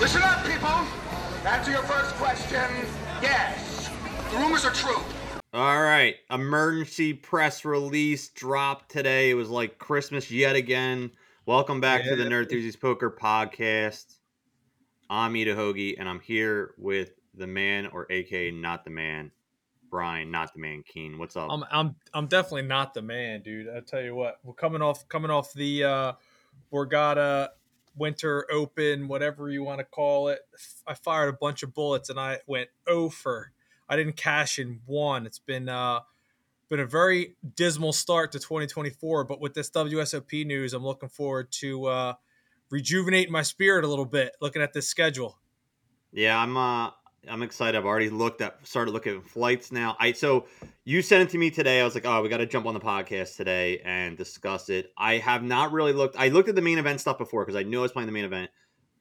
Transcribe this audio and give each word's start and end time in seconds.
Listen 0.00 0.22
up, 0.22 0.42
people. 0.46 0.66
Answer 1.46 1.72
your 1.72 1.82
first 1.82 2.14
question. 2.14 2.70
Yes. 3.20 3.90
The 4.30 4.38
rumors 4.38 4.64
are 4.64 4.72
true. 4.72 4.96
All 5.52 5.82
right. 5.82 6.16
Emergency 6.30 7.12
press 7.12 7.66
release 7.66 8.30
dropped 8.30 8.90
today. 8.90 9.28
It 9.28 9.34
was 9.34 9.50
like 9.50 9.76
Christmas 9.76 10.30
yet 10.30 10.56
again. 10.56 11.10
Welcome 11.44 11.82
back 11.82 12.04
yeah. 12.04 12.12
to 12.12 12.16
the 12.16 12.24
Nerd 12.24 12.44
Enthusiast 12.44 12.80
Poker 12.80 13.10
Podcast. 13.10 14.16
I'm 15.10 15.34
Ida 15.36 15.54
Hoagie, 15.54 15.96
and 15.98 16.08
I'm 16.08 16.20
here 16.20 16.72
with 16.78 17.10
the 17.34 17.46
man, 17.46 17.86
or 17.88 18.06
AK, 18.10 18.54
not 18.54 18.84
the 18.84 18.90
man, 18.90 19.30
Brian, 19.90 20.30
not 20.30 20.54
the 20.54 20.60
man, 20.60 20.82
Keen. 20.82 21.18
What's 21.18 21.36
up? 21.36 21.50
I'm 21.50 21.62
I'm 21.70 21.94
I'm 22.14 22.26
definitely 22.26 22.62
not 22.62 22.94
the 22.94 23.02
man, 23.02 23.42
dude. 23.42 23.68
I 23.68 23.80
tell 23.80 24.00
you 24.00 24.14
what, 24.14 24.38
we're 24.44 24.54
coming 24.54 24.80
off 24.80 25.06
coming 25.10 25.30
off 25.30 25.52
the 25.52 25.84
uh 25.84 26.12
Borgata 26.72 27.50
Winter 27.96 28.46
Open, 28.50 29.08
whatever 29.08 29.50
you 29.50 29.62
want 29.62 29.78
to 29.78 29.84
call 29.84 30.28
it. 30.28 30.40
I 30.86 30.94
fired 30.94 31.28
a 31.28 31.36
bunch 31.36 31.62
of 31.62 31.74
bullets 31.74 32.10
and 32.10 32.18
I 32.18 32.38
went 32.46 32.68
over. 32.86 33.52
I 33.88 33.96
didn't 33.96 34.16
cash 34.16 34.58
in 34.58 34.80
one. 34.86 35.26
It's 35.26 35.38
been 35.38 35.68
uh 35.68 36.00
been 36.68 36.80
a 36.80 36.86
very 36.86 37.34
dismal 37.56 37.92
start 37.92 38.30
to 38.32 38.38
2024, 38.38 39.24
but 39.24 39.40
with 39.40 39.54
this 39.54 39.70
WSOP 39.70 40.46
news, 40.46 40.72
I'm 40.72 40.84
looking 40.84 41.08
forward 41.08 41.50
to 41.52 41.86
uh 41.86 42.14
rejuvenating 42.70 43.32
my 43.32 43.42
spirit 43.42 43.84
a 43.84 43.88
little 43.88 44.04
bit 44.04 44.36
looking 44.40 44.62
at 44.62 44.72
this 44.72 44.88
schedule. 44.88 45.38
Yeah, 46.12 46.38
I'm 46.38 46.56
uh 46.56 46.90
I'm 47.28 47.42
excited. 47.42 47.76
I've 47.76 47.84
already 47.84 48.08
looked 48.08 48.40
at 48.40 48.66
started 48.66 48.92
looking 48.92 49.18
at 49.18 49.24
flights 49.24 49.70
now. 49.70 49.96
I 50.00 50.12
so 50.12 50.46
you 50.84 51.02
sent 51.02 51.28
it 51.28 51.32
to 51.32 51.38
me 51.38 51.50
today. 51.50 51.80
I 51.80 51.84
was 51.84 51.94
like, 51.94 52.06
oh, 52.06 52.22
we 52.22 52.28
got 52.28 52.38
to 52.38 52.46
jump 52.46 52.66
on 52.66 52.74
the 52.74 52.80
podcast 52.80 53.36
today 53.36 53.80
and 53.84 54.16
discuss 54.16 54.70
it. 54.70 54.92
I 54.96 55.18
have 55.18 55.42
not 55.42 55.72
really 55.72 55.92
looked. 55.92 56.16
I 56.18 56.28
looked 56.28 56.48
at 56.48 56.54
the 56.54 56.62
main 56.62 56.78
event 56.78 57.00
stuff 57.00 57.18
before 57.18 57.44
because 57.44 57.58
I 57.58 57.62
knew 57.62 57.80
I 57.80 57.82
was 57.82 57.92
playing 57.92 58.06
the 58.06 58.12
main 58.12 58.24
event. 58.24 58.50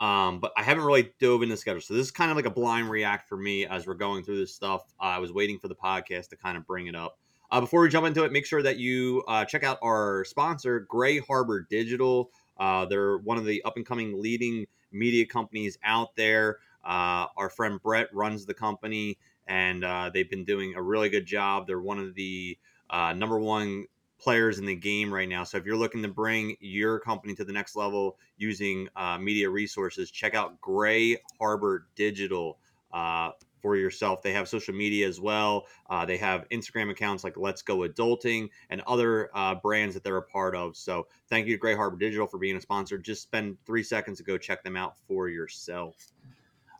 Um, 0.02 0.40
but 0.40 0.54
I 0.56 0.64
haven't 0.64 0.84
really 0.84 1.12
dove 1.20 1.44
into 1.44 1.54
the 1.54 1.58
schedule. 1.58 1.82
So 1.82 1.94
this 1.94 2.06
is 2.06 2.12
kind 2.12 2.32
of 2.32 2.38
like 2.38 2.46
a 2.46 2.52
blind 2.52 2.90
react 2.90 3.28
for 3.28 3.38
me 3.38 3.66
as 3.66 3.86
we're 3.86 3.96
going 3.96 4.24
through 4.24 4.40
this 4.40 4.56
stuff. 4.56 4.84
Uh, 5.00 5.06
I 5.06 5.20
was 5.20 5.34
waiting 5.34 5.60
for 5.60 5.68
the 5.68 5.76
podcast 5.76 6.30
to 6.30 6.38
kind 6.38 6.58
of 6.58 6.66
bring 6.66 6.88
it 6.88 6.96
up. 6.96 7.18
Uh, 7.52 7.60
before 7.60 7.82
we 7.82 7.90
jump 7.90 8.06
into 8.06 8.24
it, 8.24 8.32
make 8.32 8.46
sure 8.46 8.62
that 8.62 8.78
you 8.78 9.24
uh, 9.28 9.44
check 9.44 9.64
out 9.64 9.78
our 9.82 10.24
sponsor, 10.24 10.82
Gray 10.82 11.20
Harbor 11.20 11.66
Digital. 11.70 12.32
Uh, 12.58 12.86
they're 12.86 13.18
one 13.18 13.38
of 13.38 13.46
the 13.46 13.62
up 13.64 13.76
and 13.76 13.86
coming 13.86 14.22
leading 14.22 14.68
media 14.92 15.26
companies 15.26 15.78
out 15.84 16.16
there. 16.16 16.58
Uh, 16.84 17.28
our 17.38 17.50
friend 17.50 17.82
Brett 17.82 18.08
runs 18.14 18.46
the 18.46 18.54
company, 18.54 19.18
and 19.48 19.84
uh, 19.84 20.10
they've 20.14 20.30
been 20.30 20.46
doing 20.46 20.76
a 20.76 20.82
really 20.82 21.10
good 21.10 21.26
job. 21.26 21.68
They're 21.68 21.82
one 21.82 22.00
of 22.00 22.16
the 22.16 22.58
uh, 22.90 23.14
number 23.14 23.40
one 23.40 23.86
players 24.20 24.60
in 24.60 24.66
the 24.66 24.76
game 24.76 25.14
right 25.14 25.30
now. 25.30 25.44
So 25.44 25.58
if 25.58 25.66
you're 25.66 25.78
looking 25.78 26.02
to 26.04 26.10
bring 26.10 26.56
your 26.60 27.00
company 27.00 27.36
to 27.36 27.46
the 27.46 27.54
next 27.54 27.76
level 27.76 28.18
using 28.38 28.88
uh, 28.96 29.18
media 29.18 29.50
resources, 29.50 30.12
check 30.12 30.36
out 30.36 30.60
Gray 30.62 31.18
Harbor 31.40 31.88
Digital 31.96 32.58
uh, 32.92 33.32
for 33.62 33.76
yourself. 33.76 34.22
They 34.22 34.34
have 34.34 34.48
social 34.48 34.74
media 34.74 35.08
as 35.08 35.22
well. 35.22 35.68
Uh, 35.90 36.06
they 36.06 36.18
have 36.18 36.48
Instagram 36.50 36.92
accounts 36.92 37.24
like 37.24 37.38
Let's 37.38 37.62
Go 37.62 37.80
Adulting 37.80 38.50
and 38.70 38.82
other 38.88 39.30
brands 39.62 39.94
that 39.94 40.04
they're 40.04 40.18
a 40.18 40.22
part 40.22 40.56
of. 40.56 40.76
So 40.76 41.08
thank 41.30 41.48
you 41.48 41.56
to 41.56 41.60
Gray 41.60 41.76
Harbor 41.76 41.98
Digital 41.98 42.28
for 42.28 42.38
being 42.38 42.56
a 42.58 42.62
sponsor. 42.62 42.98
Just 42.98 43.22
spend 43.22 43.58
three 43.66 43.84
seconds 43.84 44.18
to 44.18 44.24
go 44.24 44.38
check 44.38 44.64
them 44.64 44.76
out 44.76 44.98
for 45.08 45.30
yourself. 45.30 45.96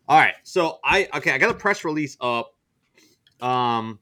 All 0.10 0.18
right, 0.18 0.34
so 0.42 0.80
I 0.84 1.08
okay, 1.18 1.34
I 1.34 1.38
got 1.38 1.52
a 1.52 1.54
press 1.54 1.86
release 1.86 2.18
up. 2.20 2.56
Um, 3.42 4.00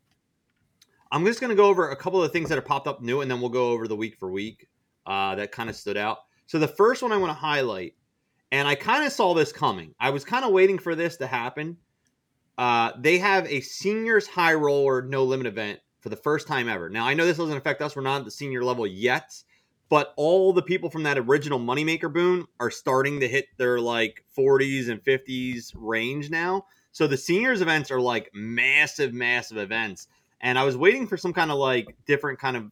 I'm 1.11 1.25
just 1.25 1.41
gonna 1.41 1.53
go 1.53 1.65
over 1.65 1.89
a 1.89 1.97
couple 1.97 2.23
of 2.23 2.31
things 2.31 2.47
that 2.47 2.55
have 2.55 2.63
popped 2.63 2.87
up 2.87 3.01
new, 3.01 3.19
and 3.19 3.29
then 3.29 3.41
we'll 3.41 3.49
go 3.49 3.71
over 3.71 3.89
the 3.89 3.95
week 3.97 4.15
for 4.17 4.31
week 4.31 4.69
uh, 5.05 5.35
that 5.35 5.51
kind 5.51 5.69
of 5.69 5.75
stood 5.75 5.97
out. 5.97 6.19
So 6.45 6.59
the 6.59 6.67
first 6.69 7.03
one 7.03 7.11
I 7.11 7.17
want 7.17 7.31
to 7.31 7.37
highlight, 7.37 7.95
and 8.53 8.69
I 8.69 8.75
kind 8.75 9.05
of 9.05 9.11
saw 9.11 9.33
this 9.33 9.51
coming. 9.51 9.93
I 9.99 10.09
was 10.09 10.23
kind 10.23 10.45
of 10.45 10.53
waiting 10.53 10.79
for 10.79 10.95
this 10.95 11.17
to 11.17 11.27
happen. 11.27 11.75
Uh, 12.57 12.93
they 12.97 13.17
have 13.17 13.45
a 13.47 13.59
seniors 13.59 14.27
high 14.27 14.53
roller 14.53 15.01
no 15.01 15.25
limit 15.25 15.45
event 15.45 15.81
for 15.99 16.07
the 16.07 16.15
first 16.15 16.47
time 16.47 16.69
ever. 16.69 16.89
Now 16.89 17.05
I 17.05 17.15
know 17.15 17.25
this 17.25 17.35
doesn't 17.35 17.57
affect 17.57 17.81
us; 17.81 17.97
we're 17.97 18.01
not 18.01 18.19
at 18.19 18.25
the 18.25 18.31
senior 18.31 18.63
level 18.63 18.87
yet 18.87 19.33
but 19.89 20.13
all 20.17 20.53
the 20.53 20.61
people 20.61 20.89
from 20.89 21.03
that 21.03 21.17
original 21.17 21.59
moneymaker 21.59 22.11
boon 22.11 22.45
are 22.59 22.71
starting 22.71 23.19
to 23.19 23.27
hit 23.27 23.47
their 23.57 23.79
like 23.79 24.23
40s 24.37 24.89
and 24.89 25.03
50s 25.03 25.71
range 25.75 26.29
now. 26.29 26.65
So 26.91 27.07
the 27.07 27.17
seniors 27.17 27.61
events 27.61 27.91
are 27.91 28.01
like 28.01 28.29
massive 28.33 29.13
massive 29.13 29.57
events. 29.57 30.07
And 30.41 30.59
i 30.59 30.63
was 30.63 30.77
waiting 30.77 31.07
for 31.07 31.17
some 31.17 31.33
kind 31.33 31.51
of 31.51 31.57
like 31.57 31.95
different 32.05 32.39
kind 32.39 32.57
of 32.57 32.71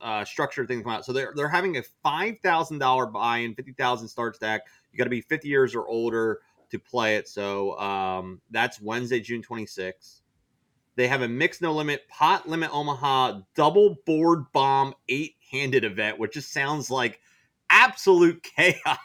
uh, 0.00 0.24
structured 0.24 0.68
thing 0.68 0.78
to 0.78 0.84
come 0.84 0.92
out. 0.92 1.04
So 1.04 1.12
they're, 1.12 1.32
they're 1.34 1.48
having 1.48 1.78
a 1.78 1.82
$5000 2.04 3.12
buy-in 3.12 3.54
50000 3.54 4.08
start 4.08 4.36
stack 4.36 4.62
you 4.92 4.98
got 4.98 5.04
to 5.04 5.10
be 5.10 5.22
50 5.22 5.48
years 5.48 5.74
or 5.74 5.88
older 5.88 6.40
to 6.70 6.78
play 6.78 7.16
it. 7.16 7.28
So 7.28 7.78
um, 7.78 8.40
that's 8.50 8.80
wednesday 8.80 9.20
june 9.20 9.42
26th 9.42 10.20
they 10.96 11.08
have 11.08 11.22
a 11.22 11.28
mixed 11.28 11.62
no 11.62 11.72
limit 11.72 12.08
pot 12.08 12.48
limit 12.48 12.70
Omaha 12.72 13.40
double 13.54 13.96
board 14.06 14.44
bomb 14.52 14.94
eight 15.08 15.36
handed 15.50 15.84
event, 15.84 16.18
which 16.18 16.32
just 16.32 16.52
sounds 16.52 16.90
like 16.90 17.20
absolute 17.70 18.42
chaos. 18.56 18.98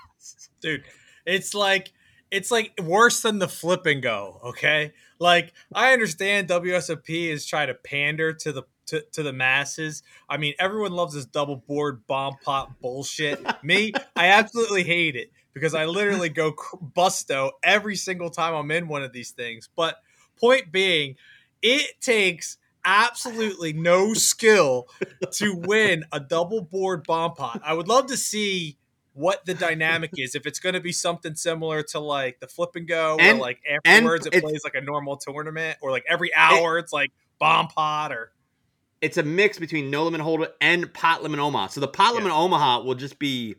Dude, 0.62 0.84
it's 1.26 1.54
like 1.54 1.92
it's 2.32 2.52
like 2.52 2.74
worse 2.82 3.22
than 3.22 3.40
the 3.40 3.48
flip 3.48 3.86
and 3.86 4.02
go, 4.02 4.40
okay? 4.44 4.94
Like 5.20 5.54
I 5.74 5.94
understand 5.94 6.48
WSOP 6.48 7.10
is 7.10 7.46
trying 7.46 7.68
to 7.68 7.74
pander 7.74 8.34
to 8.34 8.52
the 8.52 8.64
to, 8.88 9.02
to 9.14 9.24
the 9.24 9.34
masses. 9.34 10.04
I 10.28 10.38
mean, 10.38 10.56
everyone 10.60 10.94
loves 10.94 11.14
this 11.14 11.26
double 11.26 11.58
board 11.58 12.06
bomb 12.08 12.36
pop 12.44 12.72
bullshit. 12.82 13.40
Me, 13.64 13.94
I 14.16 14.28
absolutely 14.28 14.84
hate 14.84 15.16
it 15.16 15.32
because 15.54 15.76
I 15.76 15.86
literally 15.86 16.30
go 16.30 16.54
busto 16.96 17.52
every 17.64 17.96
single 17.96 18.30
time 18.30 18.56
I'm 18.56 18.72
in 18.72 18.88
one 18.88 19.04
of 19.04 19.14
these 19.14 19.32
things. 19.32 19.70
But 19.76 19.98
point 20.40 20.72
being, 20.72 21.16
it 21.62 22.02
takes 22.02 22.58
absolutely 22.86 23.74
no 23.74 24.14
skill 24.14 24.88
to 25.32 25.56
win 25.56 26.06
a 26.12 26.20
double 26.20 26.62
board 26.62 27.04
bomb 27.06 27.34
pot. 27.34 27.62
I 27.64 27.74
would 27.74 27.88
love 27.88 28.08
to 28.08 28.18
see 28.18 28.78
what 29.14 29.46
the 29.46 29.54
dynamic 29.54 30.12
is. 30.18 30.36
If 30.36 30.46
it's 30.46 30.60
going 30.60 30.74
to 30.74 30.82
be 30.82 30.92
something 30.92 31.36
similar 31.36 31.84
to 31.84 32.00
like 32.00 32.40
the 32.40 32.48
flip 32.48 32.72
and 32.76 32.88
go, 32.88 33.18
and, 33.20 33.38
or 33.38 33.42
like 33.42 33.60
afterwards 33.86 34.28
it 34.28 34.42
plays 34.42 34.64
like 34.64 34.76
a 34.76 34.82
normal 34.82 35.18
tournament, 35.18 35.78
or 35.82 35.92
like 35.92 36.06
every 36.08 36.34
hour 36.34 36.78
it, 36.78 36.84
it's 36.84 36.94
like 36.94 37.12
bomb 37.40 37.68
pot, 37.68 38.12
or 38.12 38.32
it's 39.02 39.18
a 39.18 39.24
mix 39.24 39.60
between 39.60 39.90
no 39.90 40.04
limit 40.04 40.22
hold'em 40.22 40.50
and 40.62 40.94
pot 40.94 41.24
limit 41.24 41.40
Omaha. 41.40 41.68
So 41.68 41.82
the 41.82 41.88
pot 41.88 42.14
limit 42.14 42.32
yeah. 42.32 42.40
Omaha 42.40 42.84
will 42.84 42.96
just 42.96 43.20
be 43.20 43.56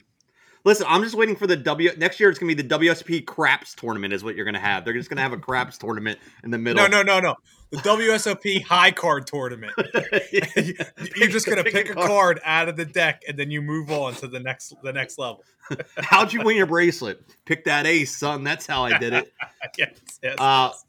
Listen, 0.64 0.86
I'm 0.88 1.02
just 1.02 1.14
waiting 1.14 1.36
for 1.36 1.46
the 1.46 1.56
W 1.56 1.90
next 1.96 2.20
year. 2.20 2.28
It's 2.28 2.38
gonna 2.38 2.54
be 2.54 2.62
the 2.62 2.68
WSP 2.78 3.24
craps 3.24 3.74
tournament. 3.74 4.12
Is 4.12 4.22
what 4.22 4.36
you're 4.36 4.44
gonna 4.44 4.60
have. 4.60 4.84
They're 4.84 4.94
just 4.94 5.08
gonna 5.08 5.22
have 5.22 5.32
a 5.32 5.38
craps 5.38 5.78
tournament 5.78 6.18
in 6.44 6.50
the 6.50 6.58
middle. 6.58 6.82
No, 6.82 7.02
no, 7.02 7.02
no, 7.02 7.20
no. 7.20 7.34
The 7.70 7.78
WSOP 7.78 8.62
high 8.62 8.90
card 8.90 9.26
tournament. 9.26 9.72
you're 10.32 11.28
just 11.28 11.46
gonna 11.46 11.62
pick, 11.62 11.72
pick 11.72 11.90
a 11.90 11.94
card. 11.94 12.08
card 12.08 12.40
out 12.44 12.68
of 12.68 12.76
the 12.76 12.84
deck, 12.84 13.22
and 13.28 13.38
then 13.38 13.50
you 13.50 13.62
move 13.62 13.90
on 13.90 14.14
to 14.16 14.26
the 14.26 14.40
next 14.40 14.74
the 14.82 14.92
next 14.92 15.18
level. 15.18 15.44
How'd 15.98 16.32
you 16.32 16.42
win 16.42 16.56
your 16.56 16.66
bracelet? 16.66 17.22
Pick 17.44 17.64
that 17.64 17.86
ace, 17.86 18.16
son. 18.16 18.42
That's 18.42 18.66
how 18.66 18.84
I 18.84 18.98
did 18.98 19.12
it. 19.12 19.32
yes, 19.78 19.90
yes, 20.22 20.34
uh, 20.38 20.70
yes. 20.72 20.84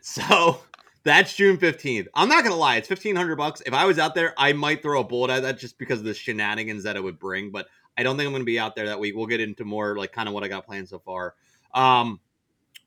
So 0.00 0.60
that's 1.04 1.36
June 1.36 1.58
15th. 1.58 2.08
I'm 2.14 2.28
not 2.28 2.42
gonna 2.42 2.56
lie, 2.56 2.76
it's 2.76 2.90
1500 2.90 3.36
bucks. 3.36 3.62
If 3.64 3.72
I 3.72 3.84
was 3.84 3.98
out 4.00 4.16
there, 4.16 4.34
I 4.36 4.52
might 4.52 4.82
throw 4.82 5.00
a 5.00 5.04
bullet 5.04 5.30
at 5.30 5.42
that 5.42 5.58
just 5.58 5.78
because 5.78 6.00
of 6.00 6.04
the 6.04 6.14
shenanigans 6.14 6.82
that 6.82 6.96
it 6.96 7.04
would 7.04 7.20
bring. 7.20 7.52
But 7.52 7.68
I 7.96 8.02
don't 8.02 8.16
think 8.16 8.26
I'm 8.26 8.32
going 8.32 8.42
to 8.42 8.46
be 8.46 8.58
out 8.58 8.74
there 8.74 8.86
that 8.86 8.98
week. 8.98 9.14
We'll 9.14 9.26
get 9.26 9.40
into 9.40 9.64
more 9.64 9.96
like 9.96 10.12
kind 10.12 10.28
of 10.28 10.34
what 10.34 10.44
I 10.44 10.48
got 10.48 10.66
planned 10.66 10.88
so 10.88 10.98
far. 10.98 11.34
Um, 11.72 12.20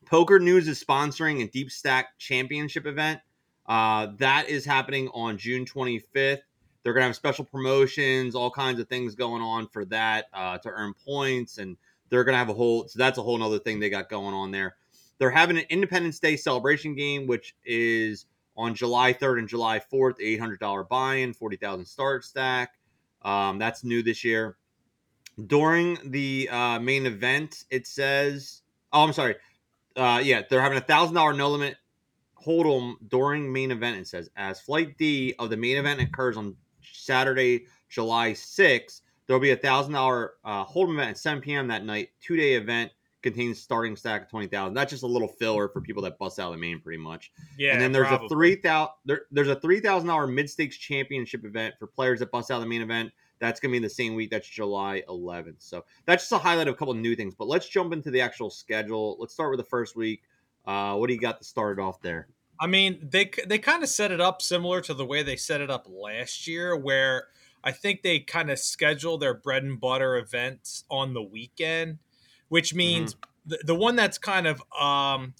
Poker 0.08 0.38
News 0.38 0.68
is 0.68 0.82
sponsoring 0.82 1.42
a 1.42 1.46
Deep 1.48 1.70
Stack 1.70 2.18
Championship 2.18 2.86
event. 2.86 3.20
Uh, 3.66 4.08
that 4.16 4.48
is 4.48 4.64
happening 4.64 5.08
on 5.08 5.36
June 5.36 5.66
25th. 5.66 6.40
They're 6.82 6.94
going 6.94 7.02
to 7.02 7.08
have 7.08 7.16
special 7.16 7.44
promotions, 7.44 8.34
all 8.34 8.50
kinds 8.50 8.80
of 8.80 8.88
things 8.88 9.14
going 9.14 9.42
on 9.42 9.68
for 9.68 9.84
that 9.86 10.26
uh, 10.32 10.56
to 10.58 10.70
earn 10.70 10.94
points, 11.04 11.58
and 11.58 11.76
they're 12.08 12.24
going 12.24 12.32
to 12.32 12.38
have 12.38 12.48
a 12.48 12.54
whole. 12.54 12.88
So 12.88 12.98
that's 12.98 13.18
a 13.18 13.22
whole 13.22 13.42
other 13.42 13.58
thing 13.58 13.80
they 13.80 13.90
got 13.90 14.08
going 14.08 14.34
on 14.34 14.50
there. 14.50 14.76
They're 15.18 15.30
having 15.30 15.58
an 15.58 15.64
Independence 15.68 16.18
Day 16.18 16.36
celebration 16.36 16.94
game, 16.94 17.26
which 17.26 17.54
is 17.66 18.26
on 18.56 18.74
July 18.74 19.12
3rd 19.12 19.40
and 19.40 19.48
July 19.48 19.78
4th. 19.92 20.18
$800 20.20 20.88
buy-in, 20.88 21.34
40,000 21.34 21.84
start 21.84 22.24
stack. 22.24 22.72
Um, 23.22 23.58
that's 23.58 23.84
new 23.84 24.02
this 24.02 24.24
year 24.24 24.56
during 25.46 25.98
the 26.04 26.48
uh, 26.50 26.80
main 26.80 27.06
event, 27.06 27.64
it 27.70 27.86
says, 27.86 28.62
"Oh, 28.92 29.04
I'm 29.04 29.12
sorry. 29.12 29.36
Uh, 29.98 30.18
yeah, 30.18 30.42
they're 30.48 30.62
having 30.62 30.78
a 30.78 30.82
thousand 30.82 31.14
dollar 31.14 31.32
no 31.32 31.50
limit 31.50 31.76
hold'em 32.44 32.94
during 33.08 33.52
main 33.52 33.70
event." 33.70 33.98
It 33.98 34.06
says, 34.06 34.30
as 34.36 34.60
Flight 34.60 34.96
D 34.98 35.34
of 35.38 35.50
the 35.50 35.56
main 35.56 35.76
event 35.76 36.00
occurs 36.00 36.36
on 36.36 36.56
Saturday, 36.92 37.66
July 37.88 38.32
6th, 38.32 39.00
there 39.26 39.36
will 39.36 39.42
be 39.42 39.50
a 39.50 39.56
thousand 39.56 39.92
dollar 39.92 40.34
uh, 40.44 40.64
hold'em 40.64 40.94
event 40.94 41.10
at 41.10 41.18
7 41.18 41.42
p.m. 41.42 41.68
that 41.68 41.84
night. 41.84 42.10
Two 42.20 42.36
day 42.36 42.54
event 42.54 42.92
contains 43.22 43.60
starting 43.60 43.96
stack 43.96 44.22
of 44.22 44.30
20,000. 44.30 44.74
That's 44.74 44.90
just 44.90 45.02
a 45.02 45.06
little 45.06 45.28
filler 45.28 45.68
for 45.68 45.80
people 45.80 46.02
that 46.02 46.18
bust 46.18 46.38
out 46.38 46.46
of 46.46 46.52
the 46.52 46.60
main 46.60 46.80
pretty 46.80 47.02
much. 47.02 47.32
Yeah. 47.58 47.72
And 47.72 47.80
then 47.80 47.92
there's 47.92 48.06
probably. 48.06 48.26
a 48.26 48.28
3000 48.28 48.92
there, 49.04 49.22
there's 49.30 49.48
a 49.48 49.56
$3,000 49.56 50.32
mid 50.32 50.48
stakes 50.48 50.76
championship 50.76 51.44
event 51.44 51.74
for 51.78 51.86
players 51.86 52.20
that 52.20 52.30
bust 52.30 52.50
out 52.50 52.56
of 52.56 52.62
the 52.62 52.68
main 52.68 52.82
event 52.82 53.10
That's 53.40 53.60
going 53.60 53.70
to 53.70 53.72
be 53.72 53.76
in 53.78 53.82
the 53.82 53.90
same 53.90 54.14
week. 54.14 54.30
That's 54.30 54.48
July 54.48 55.02
11th. 55.08 55.56
So 55.58 55.84
that's 56.06 56.24
just 56.24 56.32
a 56.32 56.38
highlight 56.38 56.68
of 56.68 56.74
a 56.74 56.76
couple 56.76 56.94
of 56.94 57.00
new 57.00 57.14
things. 57.14 57.34
But 57.34 57.48
let's 57.48 57.68
jump 57.68 57.92
into 57.92 58.10
the 58.10 58.20
actual 58.20 58.50
schedule. 58.50 59.16
Let's 59.18 59.32
start 59.32 59.50
with 59.50 59.58
the 59.58 59.64
first 59.64 59.96
week. 59.96 60.22
Uh, 60.66 60.96
what 60.96 61.08
do 61.08 61.14
you 61.14 61.20
got 61.20 61.38
to 61.38 61.44
start 61.44 61.78
off 61.78 62.00
there? 62.02 62.28
I 62.60 62.66
mean, 62.66 62.98
they 63.02 63.30
they 63.46 63.58
kind 63.58 63.82
of 63.82 63.88
set 63.88 64.10
it 64.10 64.20
up 64.20 64.42
similar 64.42 64.80
to 64.82 64.94
the 64.94 65.04
way 65.04 65.22
they 65.22 65.36
set 65.36 65.60
it 65.60 65.70
up 65.70 65.86
last 65.88 66.46
year, 66.46 66.76
where 66.76 67.28
I 67.62 67.72
think 67.72 68.02
they 68.02 68.20
kind 68.20 68.50
of 68.50 68.58
schedule 68.58 69.18
their 69.18 69.34
bread 69.34 69.62
and 69.62 69.80
butter 69.80 70.16
events 70.16 70.84
on 70.90 71.14
the 71.14 71.22
weekend, 71.22 71.98
which 72.48 72.74
means 72.74 73.14
mm-hmm. 73.14 73.50
the, 73.50 73.58
the 73.64 73.74
one 73.74 73.96
that's 73.96 74.18
kind 74.18 74.46
of 74.46 74.60
um 74.78 75.34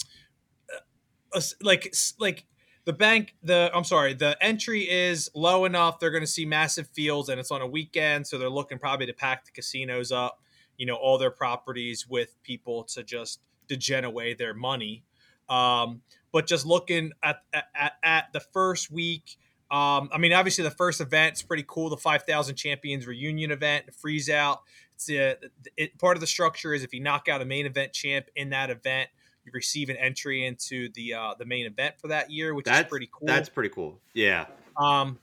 uh, 1.34 1.40
like 1.60 1.92
like 2.18 2.44
the 2.88 2.92
bank 2.94 3.34
the 3.42 3.70
i'm 3.74 3.84
sorry 3.84 4.14
the 4.14 4.34
entry 4.42 4.88
is 4.88 5.30
low 5.34 5.66
enough 5.66 6.00
they're 6.00 6.10
going 6.10 6.22
to 6.22 6.26
see 6.26 6.46
massive 6.46 6.88
fields 6.88 7.28
and 7.28 7.38
it's 7.38 7.50
on 7.50 7.60
a 7.60 7.66
weekend 7.66 8.26
so 8.26 8.38
they're 8.38 8.48
looking 8.48 8.78
probably 8.78 9.04
to 9.04 9.12
pack 9.12 9.44
the 9.44 9.50
casinos 9.50 10.10
up 10.10 10.40
you 10.78 10.86
know 10.86 10.94
all 10.94 11.18
their 11.18 11.30
properties 11.30 12.08
with 12.08 12.42
people 12.42 12.84
to 12.84 13.04
just 13.04 13.40
degen 13.68 14.06
away 14.06 14.32
their 14.32 14.54
money 14.54 15.04
um, 15.50 16.00
but 16.32 16.46
just 16.46 16.64
looking 16.64 17.12
at, 17.22 17.42
at, 17.52 17.92
at 18.02 18.32
the 18.32 18.40
first 18.40 18.90
week 18.90 19.36
um, 19.70 20.08
I 20.10 20.16
mean, 20.16 20.32
obviously 20.32 20.64
the 20.64 20.70
first 20.70 20.98
event 21.02 21.36
is 21.36 21.42
pretty 21.42 21.64
cool. 21.68 21.90
The 21.90 21.98
5,000 21.98 22.56
champions 22.56 23.06
reunion 23.06 23.50
event, 23.50 23.84
the 23.84 23.92
freeze 23.92 24.30
out. 24.30 24.62
It's 24.94 25.10
a, 25.10 25.36
it, 25.76 25.98
part 25.98 26.16
of 26.16 26.22
the 26.22 26.26
structure 26.26 26.72
is 26.72 26.82
if 26.82 26.94
you 26.94 27.00
knock 27.00 27.28
out 27.28 27.42
a 27.42 27.44
main 27.44 27.66
event 27.66 27.92
champ 27.92 28.28
in 28.34 28.48
that 28.48 28.70
event, 28.70 29.10
you 29.48 29.56
receive 29.58 29.88
an 29.88 29.96
entry 29.96 30.44
into 30.44 30.88
the 30.94 31.14
uh, 31.14 31.34
the 31.38 31.44
main 31.44 31.66
event 31.66 31.94
for 31.98 32.08
that 32.08 32.30
year, 32.30 32.54
which 32.54 32.66
that's, 32.66 32.80
is 32.80 32.88
pretty 32.88 33.08
cool. 33.12 33.26
That's 33.26 33.48
pretty 33.48 33.70
cool. 33.70 34.00
Yeah. 34.14 34.46
Um, 34.76 35.18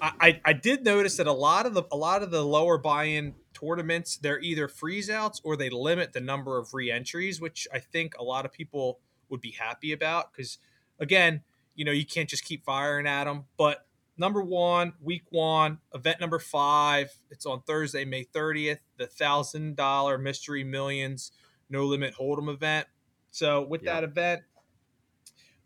I, 0.00 0.40
I 0.44 0.52
did 0.52 0.84
notice 0.84 1.16
that 1.16 1.26
a 1.26 1.32
lot 1.32 1.66
of 1.66 1.74
the 1.74 1.82
a 1.90 1.96
lot 1.96 2.22
of 2.22 2.30
the 2.30 2.44
lower 2.44 2.78
buy-in 2.78 3.34
tournaments 3.52 4.16
they're 4.16 4.38
either 4.38 4.68
freeze 4.68 5.10
outs 5.10 5.40
or 5.42 5.56
they 5.56 5.70
limit 5.70 6.12
the 6.12 6.20
number 6.20 6.58
of 6.58 6.72
re-entries, 6.72 7.40
which 7.40 7.66
I 7.72 7.80
think 7.80 8.16
a 8.16 8.22
lot 8.22 8.44
of 8.44 8.52
people 8.52 9.00
would 9.28 9.40
be 9.40 9.50
happy 9.50 9.92
about 9.92 10.32
because 10.32 10.58
again, 11.00 11.42
you 11.74 11.84
know, 11.84 11.92
you 11.92 12.06
can't 12.06 12.28
just 12.28 12.44
keep 12.44 12.64
firing 12.64 13.06
at 13.08 13.24
them. 13.24 13.46
But 13.56 13.86
number 14.16 14.40
one, 14.40 14.92
week 15.02 15.24
one, 15.30 15.78
event 15.92 16.20
number 16.20 16.38
five, 16.38 17.10
it's 17.30 17.46
on 17.46 17.62
Thursday, 17.62 18.04
May 18.04 18.24
30th, 18.24 18.78
the 18.98 19.06
thousand 19.06 19.74
dollar 19.74 20.16
mystery 20.16 20.62
millions 20.62 21.32
no 21.70 21.84
limit 21.84 22.14
hold'em 22.14 22.52
event. 22.52 22.86
So 23.30 23.62
with 23.62 23.84
that 23.84 24.04
event, 24.04 24.42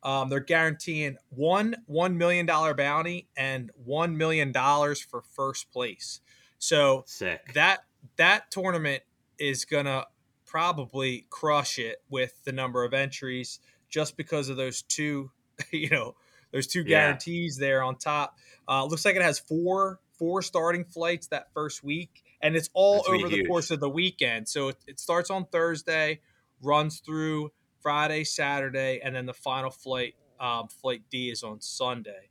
um, 0.03 0.29
they're 0.29 0.41
guaranteeing 0.41 1.17
one 1.31 1.77
one 1.87 2.19
million 2.19 2.45
dollar 2.47 2.75
bounty 2.75 3.29
and 3.37 3.71
one 3.77 4.17
million 4.17 4.51
dollars 4.53 5.01
for 5.01 5.23
first 5.23 5.71
place. 5.71 6.21
So 6.59 7.05
Sick. 7.07 7.55
that 7.55 7.85
that 8.17 8.51
tournament 8.51 9.03
is 9.39 9.65
gonna 9.65 10.07
probably 10.45 11.27
crush 11.31 11.79
it 11.79 12.03
with 12.11 12.33
the 12.45 12.53
number 12.53 12.85
of 12.85 12.93
entries 12.93 13.61
just 13.89 14.17
because 14.17 14.49
of 14.49 14.57
those 14.57 14.83
two, 14.83 15.31
you 15.71 15.89
know, 15.91 16.17
those 16.53 16.67
two 16.67 16.85
guarantees 16.85 17.59
yeah. 17.59 17.67
there 17.67 17.83
on 17.83 17.97
top. 17.97 18.37
Uh, 18.69 18.85
looks 18.85 19.05
like 19.05 19.17
it 19.17 19.23
has 19.23 19.39
four 19.39 20.01
four 20.19 20.43
starting 20.43 20.85
flights 20.85 21.29
that 21.29 21.53
first 21.55 21.83
week, 21.83 22.23
and 22.41 22.57
it's 22.57 22.71
all 22.75 22.97
That's 22.97 23.09
over 23.09 23.29
the 23.29 23.37
huge. 23.37 23.49
course 23.49 23.71
of 23.71 23.81
the 23.81 23.89
weekend. 23.89 24.49
So 24.49 24.69
it, 24.69 24.77
it 24.87 25.01
starts 25.01 25.31
on 25.31 25.47
Thursday, 25.47 26.21
runs 26.63 27.01
through 27.01 27.51
Friday, 27.81 28.25
Saturday, 28.25 29.01
and 29.03 29.15
then 29.15 29.27
the 29.27 29.35
final 29.35 29.71
flight, 29.71 30.15
um, 30.41 30.69
flight 30.69 31.03
D, 31.11 31.31
is 31.31 31.43
on 31.43 31.61
Sunday. 31.61 32.29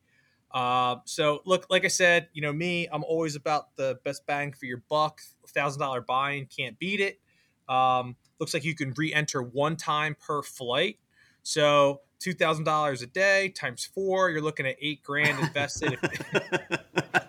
Uh, 0.54 0.98
so 1.06 1.42
look, 1.45 1.66
like 1.69 1.86
I 1.86 1.89
said, 1.89 2.28
you 2.33 2.42
know 2.42 2.54
me, 2.54 2.88
I'm 2.92 3.04
always 3.04 3.36
about 3.36 3.75
the 3.75 4.00
best 4.04 4.25
bang 4.25 4.51
for 4.54 4.66
your 4.66 4.83
buck. 4.89 5.22
Thousand 5.48 5.81
dollar 5.81 6.01
buy-in, 6.01 6.45
can't 6.45 6.80
beat 6.80 7.00
it. 7.00 7.19
Um, 7.68 8.16
looks 8.39 8.54
like 8.54 8.63
you 8.63 8.75
can 8.75 8.94
re-enter 8.95 9.42
one 9.42 9.75
time 9.75 10.16
per 10.19 10.42
flight. 10.42 10.98
So 11.44 12.01
two 12.19 12.33
thousand 12.33 12.66
dollars 12.66 13.01
a 13.01 13.07
day 13.07 13.50
times 13.50 13.86
four, 13.86 14.30
you're 14.30 14.42
looking 14.42 14.66
at 14.66 14.78
eight 14.81 15.04
grand 15.04 15.39
invested. 15.39 15.98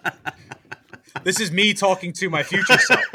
this 1.24 1.40
is 1.40 1.50
me 1.52 1.74
talking 1.74 2.12
to 2.14 2.30
my 2.30 2.42
future 2.42 2.78
self. 2.78 3.00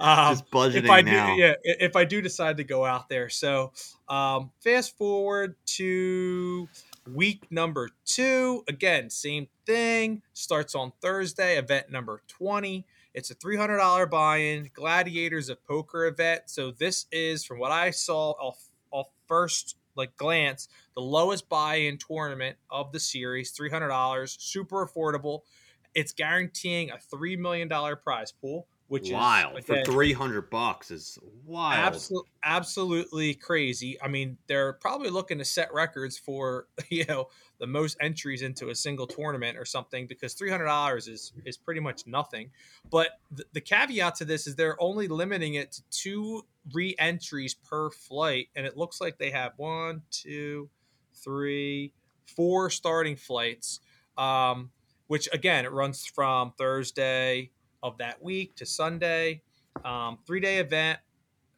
um, 0.00 0.34
Just 0.34 0.50
budgeting 0.50 0.84
if 0.84 0.90
I 0.90 1.00
now. 1.02 1.34
Do, 1.34 1.40
yeah, 1.40 1.54
if 1.64 1.96
I 1.96 2.04
do 2.04 2.20
decide 2.20 2.58
to 2.58 2.64
go 2.64 2.84
out 2.84 3.08
there. 3.08 3.28
So 3.28 3.72
um, 4.08 4.50
fast 4.60 4.96
forward 4.96 5.56
to 5.66 6.68
week 7.12 7.46
number 7.50 7.90
two. 8.04 8.64
Again, 8.68 9.10
same 9.10 9.48
thing. 9.66 10.22
Starts 10.32 10.74
on 10.74 10.92
Thursday. 11.00 11.58
Event 11.58 11.90
number 11.90 12.22
twenty. 12.28 12.86
It's 13.14 13.30
a 13.32 13.34
$300 13.34 14.10
buy-in, 14.10 14.70
Gladiators 14.74 15.48
of 15.48 15.64
Poker 15.64 16.06
event. 16.06 16.42
So 16.46 16.70
this 16.70 17.06
is, 17.10 17.42
from 17.42 17.58
what 17.58 17.72
I 17.72 17.90
saw 17.90 18.32
off, 18.32 18.62
off 18.92 19.08
first 19.26 19.76
like 19.98 20.16
glance, 20.16 20.68
the 20.94 21.02
lowest 21.02 21.48
buy-in 21.48 21.98
tournament 21.98 22.56
of 22.70 22.92
the 22.92 23.00
series, 23.00 23.52
$300, 23.52 24.40
super 24.40 24.86
affordable. 24.86 25.40
It's 25.94 26.12
guaranteeing 26.12 26.90
a 26.90 26.96
$3 27.14 27.36
million 27.38 27.68
prize 28.02 28.32
pool 28.32 28.66
which 28.88 29.10
wild. 29.10 29.58
Is 29.58 29.66
for 29.66 29.82
300 29.84 30.50
bucks 30.50 30.90
is 30.90 31.18
wild. 31.44 31.94
Absolutely 31.94 32.30
absolutely 32.42 33.34
crazy. 33.34 34.00
I 34.00 34.08
mean 34.08 34.38
they're 34.46 34.72
probably 34.72 35.10
looking 35.10 35.38
to 35.38 35.44
set 35.44 35.72
records 35.72 36.18
for 36.18 36.66
you 36.88 37.04
know 37.04 37.28
the 37.60 37.66
most 37.66 37.98
entries 38.00 38.42
into 38.42 38.70
a 38.70 38.74
single 38.74 39.06
tournament 39.06 39.58
or 39.58 39.64
something 39.64 40.06
because 40.06 40.34
$300 40.34 41.08
is 41.08 41.32
is 41.44 41.56
pretty 41.56 41.80
much 41.80 42.06
nothing. 42.06 42.50
But 42.90 43.08
the, 43.30 43.44
the 43.52 43.60
caveat 43.60 44.16
to 44.16 44.24
this 44.24 44.46
is 44.46 44.56
they're 44.56 44.80
only 44.82 45.06
limiting 45.06 45.54
it 45.54 45.72
to 45.72 45.82
two 45.90 46.46
re-entries 46.72 47.54
per 47.54 47.90
flight 47.90 48.48
and 48.56 48.66
it 48.66 48.76
looks 48.76 49.00
like 49.00 49.18
they 49.18 49.30
have 49.30 49.52
one 49.56 50.02
two 50.10 50.68
three 51.14 51.92
four 52.26 52.70
starting 52.70 53.16
flights 53.16 53.80
um, 54.16 54.70
which 55.06 55.28
again 55.32 55.64
it 55.64 55.72
runs 55.72 56.06
from 56.06 56.52
thursday 56.58 57.50
of 57.82 57.98
that 57.98 58.22
week 58.22 58.56
to 58.56 58.66
Sunday. 58.66 59.42
Um, 59.84 60.18
three 60.26 60.40
day 60.40 60.58
event. 60.58 60.98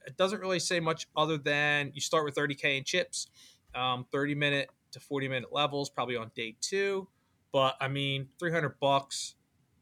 It 0.06 0.16
doesn't 0.16 0.40
really 0.40 0.58
say 0.58 0.80
much 0.80 1.06
other 1.16 1.38
than 1.38 1.92
you 1.94 2.00
start 2.00 2.24
with 2.24 2.34
30K 2.34 2.78
in 2.78 2.84
chips, 2.84 3.28
um, 3.74 4.06
30 4.10 4.34
minute 4.34 4.70
to 4.92 5.00
40 5.00 5.28
minute 5.28 5.52
levels, 5.52 5.90
probably 5.90 6.16
on 6.16 6.30
day 6.34 6.56
two. 6.60 7.08
But 7.52 7.76
I 7.80 7.88
mean, 7.88 8.28
300 8.38 8.80
bucks, 8.80 9.34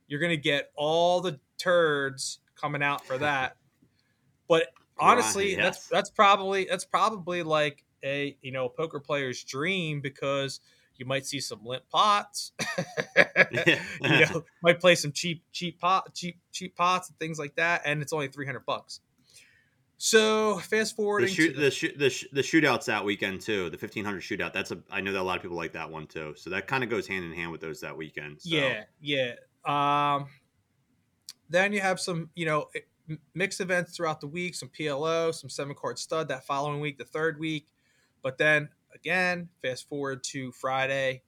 you're 0.06 0.20
going 0.20 0.30
to 0.30 0.42
get 0.42 0.70
all 0.74 1.20
the 1.20 1.38
turds 1.58 2.40
coming 2.60 2.82
out 2.82 3.04
for 3.04 3.18
that. 3.18 3.56
But 4.48 4.68
honestly, 5.00 5.52
yes. 5.52 5.62
that's 5.62 5.88
that's 5.88 6.10
probably 6.10 6.66
that's 6.68 6.84
probably 6.84 7.42
like 7.42 7.84
a 8.04 8.36
you 8.42 8.52
know 8.52 8.66
a 8.66 8.70
poker 8.70 9.00
player's 9.00 9.42
dream 9.44 10.00
because 10.00 10.60
you 10.96 11.06
might 11.06 11.26
see 11.26 11.40
some 11.40 11.64
limp 11.64 11.84
pots. 11.90 12.52
you 13.56 13.76
know, 14.02 14.44
might 14.62 14.80
play 14.80 14.94
some 14.94 15.12
cheap, 15.12 15.44
cheap 15.52 15.80
pot, 15.80 16.14
cheap, 16.14 16.38
cheap 16.52 16.76
pots 16.76 17.08
and 17.08 17.18
things 17.18 17.38
like 17.38 17.54
that, 17.56 17.82
and 17.84 18.02
it's 18.02 18.12
only 18.12 18.28
three 18.28 18.46
hundred 18.46 18.66
bucks. 18.66 19.00
So 20.00 20.58
fast 20.58 20.94
forward 20.94 21.24
the 21.24 21.28
shoot, 21.28 21.56
the, 21.56 21.62
the, 21.62 21.70
shoot, 21.72 21.98
the, 21.98 22.10
sh- 22.10 22.26
the 22.30 22.40
shootouts 22.40 22.84
that 22.84 23.04
weekend 23.04 23.40
too. 23.40 23.68
The 23.70 23.78
fifteen 23.78 24.04
hundred 24.04 24.22
shootout. 24.22 24.52
That's 24.52 24.70
a 24.70 24.78
I 24.90 25.00
know 25.00 25.12
that 25.12 25.20
a 25.20 25.22
lot 25.22 25.36
of 25.36 25.42
people 25.42 25.56
like 25.56 25.72
that 25.72 25.90
one 25.90 26.06
too. 26.06 26.34
So 26.36 26.50
that 26.50 26.66
kind 26.66 26.84
of 26.84 26.90
goes 26.90 27.06
hand 27.06 27.24
in 27.24 27.32
hand 27.32 27.50
with 27.50 27.60
those 27.60 27.80
that 27.80 27.96
weekend. 27.96 28.40
So. 28.40 28.56
Yeah, 28.56 28.84
yeah. 29.00 29.34
Um, 29.64 30.26
then 31.50 31.72
you 31.72 31.80
have 31.80 31.98
some 31.98 32.30
you 32.34 32.46
know 32.46 32.66
mixed 33.34 33.60
events 33.60 33.96
throughout 33.96 34.20
the 34.20 34.26
week. 34.26 34.54
Some 34.54 34.68
PLO, 34.68 35.34
some 35.34 35.50
seven 35.50 35.74
card 35.74 35.98
stud 35.98 36.28
that 36.28 36.44
following 36.44 36.80
week, 36.80 36.98
the 36.98 37.04
third 37.04 37.38
week. 37.38 37.66
But 38.22 38.38
then 38.38 38.68
again. 38.94 39.48
Fast 39.62 39.88
forward 39.88 40.22
to 40.24 40.52
Friday. 40.52 41.22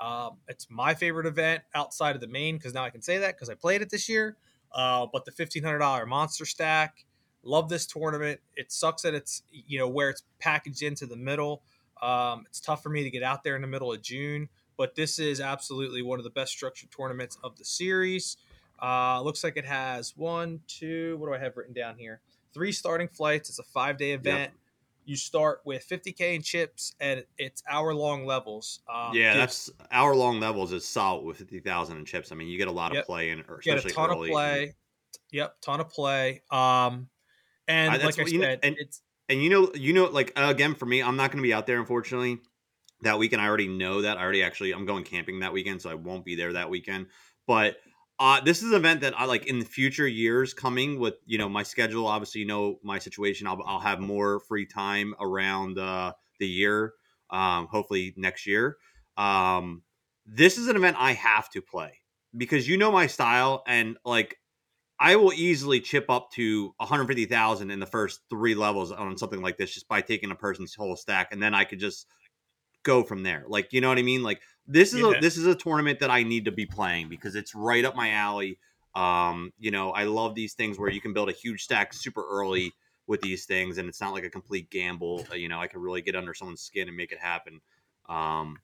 Um, 0.00 0.38
it's 0.46 0.68
my 0.70 0.94
favorite 0.94 1.26
event 1.26 1.62
outside 1.74 2.14
of 2.14 2.20
the 2.20 2.28
main 2.28 2.56
because 2.56 2.74
now 2.74 2.84
I 2.84 2.90
can 2.90 3.02
say 3.02 3.18
that 3.18 3.34
because 3.34 3.48
I 3.48 3.54
played 3.54 3.82
it 3.82 3.90
this 3.90 4.08
year. 4.08 4.36
Uh, 4.72 5.06
but 5.12 5.24
the 5.24 5.32
fifteen 5.32 5.64
hundred 5.64 5.78
dollar 5.78 6.06
monster 6.06 6.44
stack, 6.44 7.04
love 7.42 7.68
this 7.68 7.86
tournament. 7.86 8.40
It 8.56 8.70
sucks 8.70 9.02
that 9.02 9.14
it's 9.14 9.42
you 9.50 9.78
know 9.78 9.88
where 9.88 10.10
it's 10.10 10.22
packaged 10.38 10.82
into 10.82 11.06
the 11.06 11.16
middle. 11.16 11.62
Um, 12.00 12.44
it's 12.46 12.60
tough 12.60 12.82
for 12.82 12.90
me 12.90 13.02
to 13.02 13.10
get 13.10 13.22
out 13.22 13.42
there 13.42 13.56
in 13.56 13.62
the 13.62 13.68
middle 13.68 13.92
of 13.92 14.02
June, 14.02 14.48
but 14.76 14.94
this 14.94 15.18
is 15.18 15.40
absolutely 15.40 16.02
one 16.02 16.20
of 16.20 16.24
the 16.24 16.30
best 16.30 16.52
structured 16.52 16.90
tournaments 16.92 17.36
of 17.42 17.56
the 17.56 17.64
series. 17.64 18.36
Uh, 18.80 19.20
looks 19.22 19.42
like 19.42 19.56
it 19.56 19.64
has 19.64 20.16
one, 20.16 20.60
two. 20.66 21.16
What 21.18 21.28
do 21.28 21.34
I 21.34 21.38
have 21.38 21.56
written 21.56 21.74
down 21.74 21.96
here? 21.96 22.20
Three 22.54 22.72
starting 22.72 23.08
flights. 23.08 23.48
It's 23.48 23.58
a 23.58 23.64
five 23.64 23.98
day 23.98 24.12
event. 24.12 24.52
Yep 24.52 24.60
you 25.08 25.16
start 25.16 25.62
with 25.64 25.88
50k 25.88 26.34
in 26.34 26.42
chips 26.42 26.94
and 27.00 27.24
it's 27.38 27.62
hour 27.68 27.94
long 27.94 28.26
levels. 28.26 28.80
Um, 28.92 29.14
yeah, 29.14 29.34
that's 29.34 29.70
hour 29.90 30.14
long 30.14 30.38
levels 30.38 30.70
is 30.70 30.86
solid 30.86 31.24
with 31.24 31.38
50,000 31.38 31.96
in 31.96 32.04
chips. 32.04 32.30
I 32.30 32.34
mean, 32.34 32.48
you 32.48 32.58
get 32.58 32.68
a 32.68 32.72
lot 32.72 32.92
yep. 32.92 33.02
of 33.02 33.06
play 33.06 33.30
in, 33.30 33.42
or 33.48 33.58
get 33.62 33.82
a 33.82 33.88
ton 33.88 34.10
early. 34.10 34.28
of 34.28 34.32
play. 34.32 34.74
Yep, 35.32 35.60
ton 35.62 35.80
of 35.80 35.88
play. 35.88 36.42
Um, 36.50 37.08
and 37.66 37.90
like 38.02 38.18
I 38.18 38.24
said, 38.24 38.32
know, 38.34 38.56
and, 38.62 38.76
it's 38.78 39.00
and 39.30 39.42
you 39.42 39.48
know, 39.48 39.70
you 39.74 39.94
know, 39.94 40.04
like 40.04 40.32
again 40.36 40.74
for 40.74 40.84
me, 40.84 41.02
I'm 41.02 41.16
not 41.16 41.30
going 41.30 41.42
to 41.42 41.46
be 41.46 41.54
out 41.54 41.66
there 41.66 41.80
unfortunately 41.80 42.40
that 43.00 43.18
weekend. 43.18 43.40
I 43.40 43.46
already 43.46 43.68
know 43.68 44.02
that. 44.02 44.18
I 44.18 44.22
already 44.22 44.42
actually 44.42 44.72
I'm 44.72 44.84
going 44.84 45.04
camping 45.04 45.40
that 45.40 45.54
weekend, 45.54 45.80
so 45.80 45.88
I 45.88 45.94
won't 45.94 46.26
be 46.26 46.34
there 46.34 46.52
that 46.52 46.68
weekend. 46.68 47.06
But 47.46 47.78
uh, 48.18 48.40
this 48.40 48.62
is 48.62 48.70
an 48.70 48.76
event 48.76 49.00
that 49.02 49.18
I 49.18 49.26
like 49.26 49.46
in 49.46 49.58
the 49.58 49.64
future 49.64 50.06
years 50.06 50.52
coming 50.52 50.98
with 50.98 51.14
you 51.26 51.38
know 51.38 51.48
my 51.48 51.62
schedule. 51.62 52.06
Obviously, 52.06 52.40
you 52.40 52.46
know 52.46 52.78
my 52.82 52.98
situation. 52.98 53.46
I'll 53.46 53.62
I'll 53.64 53.80
have 53.80 54.00
more 54.00 54.40
free 54.40 54.66
time 54.66 55.14
around 55.20 55.78
uh, 55.78 56.12
the 56.38 56.48
year. 56.48 56.94
Um, 57.30 57.66
hopefully 57.66 58.14
next 58.16 58.46
year. 58.46 58.76
Um, 59.16 59.82
this 60.26 60.58
is 60.58 60.68
an 60.68 60.76
event 60.76 60.96
I 60.98 61.12
have 61.12 61.50
to 61.50 61.62
play 61.62 62.00
because 62.36 62.68
you 62.68 62.76
know 62.76 62.92
my 62.92 63.06
style 63.06 63.62
and 63.66 63.96
like 64.04 64.36
I 65.00 65.16
will 65.16 65.32
easily 65.32 65.80
chip 65.80 66.10
up 66.10 66.30
to 66.32 66.74
150,000 66.78 67.70
in 67.70 67.80
the 67.80 67.86
first 67.86 68.20
three 68.28 68.54
levels 68.54 68.90
on 68.90 69.16
something 69.16 69.40
like 69.40 69.56
this 69.56 69.72
just 69.72 69.88
by 69.88 70.00
taking 70.00 70.30
a 70.30 70.34
person's 70.34 70.74
whole 70.74 70.96
stack 70.96 71.28
and 71.32 71.42
then 71.42 71.54
I 71.54 71.64
could 71.64 71.78
just 71.78 72.06
go 72.88 73.02
from 73.04 73.22
there. 73.22 73.44
Like, 73.46 73.72
you 73.72 73.80
know 73.82 73.88
what 73.88 73.98
I 73.98 74.02
mean? 74.02 74.22
Like 74.22 74.40
this 74.66 74.92
is 74.94 75.00
Yeah. 75.00 75.18
a 75.18 75.20
this 75.20 75.36
is 75.36 75.46
a 75.46 75.54
tournament 75.54 76.00
that 76.00 76.10
I 76.10 76.22
need 76.22 76.44
to 76.46 76.52
be 76.52 76.66
playing 76.66 77.08
because 77.08 77.34
it's 77.34 77.54
right 77.54 77.84
up 77.84 77.94
my 77.94 78.10
alley. 78.12 78.58
Um, 78.94 79.52
you 79.58 79.70
know, 79.70 79.90
I 79.92 80.04
love 80.04 80.34
these 80.34 80.54
things 80.54 80.78
where 80.78 80.90
you 80.90 81.00
can 81.00 81.12
build 81.12 81.28
a 81.28 81.32
huge 81.44 81.62
stack 81.62 81.92
super 81.94 82.24
early 82.28 82.72
with 83.06 83.20
these 83.20 83.46
things 83.46 83.78
and 83.78 83.88
it's 83.88 84.00
not 84.00 84.12
like 84.12 84.24
a 84.24 84.30
complete 84.30 84.70
gamble. 84.70 85.26
Uh, 85.30 85.34
You 85.34 85.48
know, 85.48 85.60
I 85.60 85.66
can 85.66 85.80
really 85.80 86.02
get 86.02 86.16
under 86.16 86.34
someone's 86.34 86.62
skin 86.62 86.88
and 86.88 86.96
make 86.96 87.12
it 87.12 87.18
happen. 87.18 87.60
Um, 88.08 88.58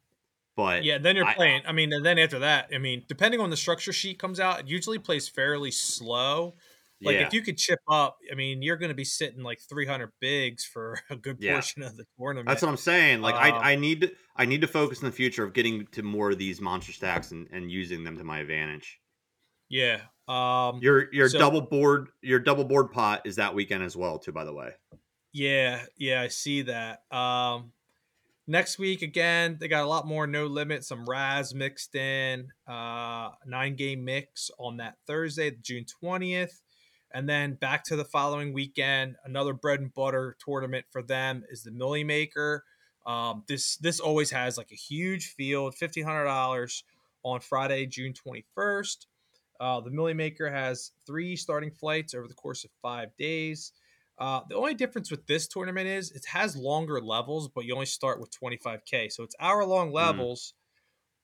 but 0.57 0.85
Yeah, 0.85 0.99
then 0.99 1.17
you're 1.17 1.27
I- 1.27 1.35
playing. 1.35 1.63
I 1.67 1.73
mean, 1.73 1.93
and 1.93 2.05
then 2.05 2.19
after 2.19 2.39
that, 2.41 2.69
I 2.75 2.79
mean, 2.79 3.05
depending 3.09 3.41
on 3.41 3.51
the 3.51 3.57
structure 3.57 3.93
sheet 3.93 4.19
comes 4.19 4.39
out, 4.41 4.61
it 4.61 4.69
usually 4.69 4.99
plays 4.99 5.29
fairly 5.29 5.71
slow. 5.71 6.55
Like 7.03 7.17
yeah. 7.17 7.27
if 7.27 7.33
you 7.35 7.43
could 7.43 7.59
chip 7.59 7.81
up, 7.89 8.17
I 8.31 8.35
mean, 8.35 8.63
you're 8.63 8.77
going 8.77 8.89
to 8.89 8.95
be 8.95 9.05
sitting 9.05 9.43
like 9.43 9.61
300 9.69 10.11
bigs 10.21 10.65
for 10.65 10.99
a 11.11 11.17
good 11.17 11.37
Yeah. 11.41 11.55
portion 11.55 11.83
of 11.83 11.97
the 11.97 12.05
tournament. 12.19 12.49
That's 12.49 12.63
what 12.63 12.69
I'm 12.69 12.77
saying. 12.77 13.21
Like 13.21 13.35
Um, 13.35 13.55
I, 13.63 13.73
I 13.73 13.77
need 13.77 14.01
to, 14.03 14.13
I 14.37 14.45
need 14.47 14.61
to 14.63 14.67
focus 14.67 15.01
in 15.03 15.07
the 15.07 15.13
future 15.13 15.45
of 15.45 15.53
getting 15.53 15.87
to 15.93 16.03
more 16.03 16.31
of 16.31 16.39
these 16.39 16.61
monster 16.61 16.93
stacks 16.93 17.31
and, 17.33 17.47
and 17.53 17.71
using 17.71 18.05
them 18.05 18.17
to 18.19 18.25
my 18.25 18.39
advantage. 18.39 19.01
yeah. 19.69 20.01
Um, 20.27 20.79
Your 20.81 21.13
your 21.13 21.29
So- 21.29 21.39
double 21.39 21.61
board 21.61 22.09
your 22.23 22.39
double 22.39 22.65
board 22.65 22.91
pot 22.93 23.23
is 23.27 23.37
that 23.37 23.55
weekend 23.55 23.83
as 23.83 23.95
well 23.95 24.19
too. 24.19 24.33
By 24.33 24.45
the 24.45 24.55
way, 24.55 24.71
Yeah, 25.35 25.85
yeah, 25.99 26.23
I 26.23 26.29
see 26.29 26.63
that. 26.63 27.03
Um 27.11 27.73
next 28.47 28.79
week 28.79 29.03
again, 29.03 29.59
they 29.61 29.69
got 29.69 29.85
a 29.85 29.87
lot 29.87 30.07
more 30.07 30.27
no 30.27 30.47
limit, 30.47 30.83
some 30.85 31.05
Razz 31.05 31.55
mixed 31.55 31.95
in, 31.95 32.49
uh 32.67 33.33
nine 33.45 33.77
game 33.77 34.03
mix 34.07 34.51
on 34.59 34.79
that 34.79 34.97
Thursday, 35.07 35.51
June 35.61 35.85
20th. 36.03 36.63
And 37.15 37.29
then 37.29 37.55
back 37.55 37.85
to 37.85 37.97
the 37.97 38.05
following 38.05 38.53
weekend, 38.53 39.15
another 39.25 39.55
bread 39.55 39.79
and 39.79 39.95
butter 39.95 40.37
tournament 40.45 40.85
for 40.91 41.01
them 41.01 41.45
is 41.49 41.63
the 41.63 41.71
Millie 41.71 42.03
Maker. 42.03 42.65
Um, 43.07 43.45
this 43.47 43.77
this 43.77 44.01
always 44.01 44.33
has 44.33 44.59
like 44.59 44.73
a 44.73 44.77
huge 44.77 45.29
field, 45.35 45.77
fifteen 45.77 46.05
hundred 46.05 46.25
dollars 46.25 46.83
on 47.23 47.39
Friday, 47.41 47.87
June 47.87 48.15
twenty 48.15 48.45
first. 48.55 49.07
Uh, 49.61 49.81
the 49.81 49.91
Millie 49.91 50.15
Maker 50.15 50.51
has 50.51 50.91
three 51.07 51.37
starting 51.37 51.71
flights 51.71 52.15
over 52.15 52.27
the 52.27 52.35
course 52.35 52.65
of 52.65 52.71
five 52.83 53.11
days. 53.17 53.73
Uh, 54.19 54.41
the 54.49 54.57
only 54.57 54.75
difference 54.75 55.11
with 55.11 55.27
this 55.27 55.47
tournament 55.47 55.87
is 55.87 56.11
it 56.11 56.25
has 56.27 56.57
longer 56.57 57.01
levels, 57.01 57.49
but 57.49 57.65
you 57.65 57.75
only 57.75 57.87
start 57.87 58.21
with 58.21 58.31
25k. 58.31 59.13
So 59.13 59.23
it's 59.23 59.35
hour 59.41 59.65
long 59.65 59.93
levels, 59.93 60.55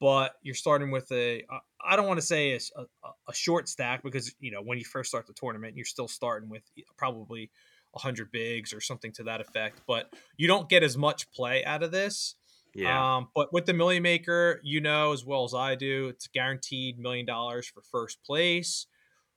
but 0.01 0.33
you're 0.43 0.55
starting 0.55 0.91
with 0.91 1.13
a. 1.13 1.45
uh, 1.53 1.97
don't 1.97 2.07
want 2.07 2.19
to 2.19 2.27
say 2.27 2.55
a, 2.55 2.59
a, 2.81 3.11
a 3.29 3.35
short 3.35 3.69
stack 3.69 4.03
because 4.03 4.35
you 4.41 4.51
know 4.51 4.63
when 4.63 4.79
you 4.79 4.85
first 4.85 5.11
start 5.11 5.27
the 5.27 5.35
tournament, 5.35 5.77
you're 5.77 5.85
still 5.85 6.09
starting 6.09 6.49
with 6.49 6.63
probably 6.97 7.51
100 7.93 8.31
bigs 8.33 8.73
or 8.73 8.81
something 8.81 9.13
to 9.13 9.25
that 9.25 9.41
effect. 9.41 9.81
But 9.87 10.13
you 10.37 10.49
don't 10.49 10.69
get 10.69 10.83
as 10.83 10.97
much 10.97 11.31
play 11.33 11.65
out 11.65 11.83
of 11.83 11.91
this. 11.91 12.35
yeah, 12.75 13.17
Um, 13.17 13.29
but 13.35 13.53
with 13.53 13.67
the 13.67 13.75
Million 13.75 14.03
Maker, 14.03 14.61
you 14.63 14.81
know 14.81 15.13
as 15.13 15.25
well 15.25 15.45
as 15.45 15.55
I 15.55 15.75
do, 15.75 16.09
it's 16.09 16.29
guaranteed 16.29 16.99
million 16.99 17.27
dollars 17.27 17.67
for 17.67 17.83
first 17.83 18.23
place. 18.25 18.87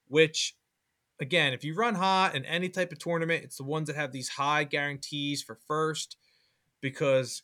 Which, 0.07 0.55
again, 1.19 1.53
if 1.53 1.63
you 1.63 1.75
run 1.75 1.95
hot 1.95 2.35
in 2.35 2.45
any 2.45 2.69
type 2.69 2.91
of 2.91 2.99
tournament, 2.99 3.43
it's 3.43 3.57
the 3.57 3.63
ones 3.63 3.87
that 3.87 3.95
have 3.95 4.11
these 4.11 4.29
high 4.29 4.63
guarantees 4.63 5.41
for 5.41 5.57
first. 5.67 6.17
Because, 6.81 7.41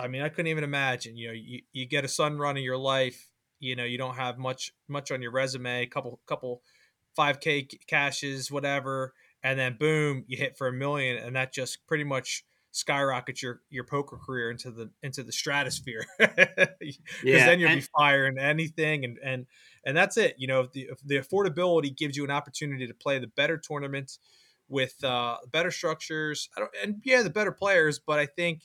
I 0.00 0.08
mean, 0.08 0.22
I 0.22 0.28
couldn't 0.28 0.48
even 0.48 0.64
imagine. 0.64 1.16
You 1.16 1.28
know, 1.28 1.34
you, 1.34 1.60
you 1.72 1.86
get 1.86 2.04
a 2.04 2.08
sun 2.08 2.38
run 2.38 2.56
in 2.56 2.62
your 2.62 2.78
life. 2.78 3.30
You 3.58 3.76
know, 3.76 3.84
you 3.84 3.98
don't 3.98 4.16
have 4.16 4.38
much 4.38 4.72
much 4.88 5.12
on 5.12 5.22
your 5.22 5.32
resume. 5.32 5.86
Couple 5.86 6.20
couple, 6.26 6.62
five 7.14 7.40
k 7.40 7.68
cashes, 7.86 8.50
whatever, 8.50 9.12
and 9.42 9.58
then 9.58 9.76
boom, 9.78 10.24
you 10.26 10.36
hit 10.36 10.56
for 10.56 10.68
a 10.68 10.72
million, 10.72 11.18
and 11.18 11.36
that 11.36 11.52
just 11.52 11.86
pretty 11.86 12.04
much 12.04 12.44
skyrockets 12.72 13.42
your 13.42 13.60
your 13.68 13.84
poker 13.84 14.16
career 14.16 14.50
into 14.50 14.70
the 14.70 14.90
into 15.02 15.22
the 15.22 15.32
stratosphere 15.32 16.06
because 16.18 16.98
yeah. 17.24 17.46
then 17.46 17.58
you'll 17.58 17.70
and- 17.70 17.80
be 17.80 17.86
firing 17.98 18.38
anything 18.38 19.04
and 19.04 19.18
and 19.24 19.46
and 19.84 19.96
that's 19.96 20.16
it 20.16 20.36
you 20.38 20.46
know 20.46 20.60
if 20.60 20.72
the, 20.72 20.82
if 20.82 21.00
the 21.04 21.16
affordability 21.16 21.94
gives 21.96 22.16
you 22.16 22.24
an 22.24 22.30
opportunity 22.30 22.86
to 22.86 22.94
play 22.94 23.18
the 23.18 23.26
better 23.26 23.58
tournaments 23.58 24.20
with 24.68 25.02
uh 25.02 25.36
better 25.50 25.72
structures 25.72 26.48
I 26.56 26.60
don't, 26.60 26.70
and 26.80 27.02
yeah 27.04 27.22
the 27.22 27.30
better 27.30 27.50
players 27.50 27.98
but 27.98 28.20
i 28.20 28.26
think 28.26 28.62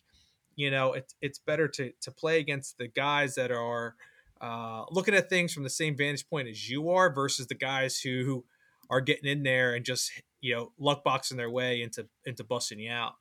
you 0.56 0.72
know 0.72 0.94
it's 0.94 1.16
it's 1.22 1.40
better 1.40 1.68
to 1.68 1.92
to 2.02 2.12
play 2.12 2.40
against 2.40 2.78
the 2.78 2.88
guys 2.88 3.36
that 3.36 3.52
are 3.52 3.96
uh 4.42 4.84
looking 4.92 5.14
at 5.14 5.30
things 5.30 5.54
from 5.54 5.64
the 5.64 5.70
same 5.70 5.96
vantage 5.96 6.28
point 6.30 6.48
as 6.48 6.70
you 6.70 6.90
are 6.90 7.14
versus 7.14 7.48
the 7.48 7.56
guys 7.56 8.00
who 8.00 8.44
are 8.90 9.02
getting 9.02 9.30
in 9.30 9.44
there 9.44 9.74
and 9.74 9.86
just 9.86 10.12
you 10.42 10.54
know 10.54 10.72
luck 10.78 11.04
boxing 11.04 11.38
their 11.38 11.50
way 11.50 11.82
into 11.82 12.08
into 12.26 12.44
busting 12.44 12.80
you 12.80 12.92
out 12.92 13.14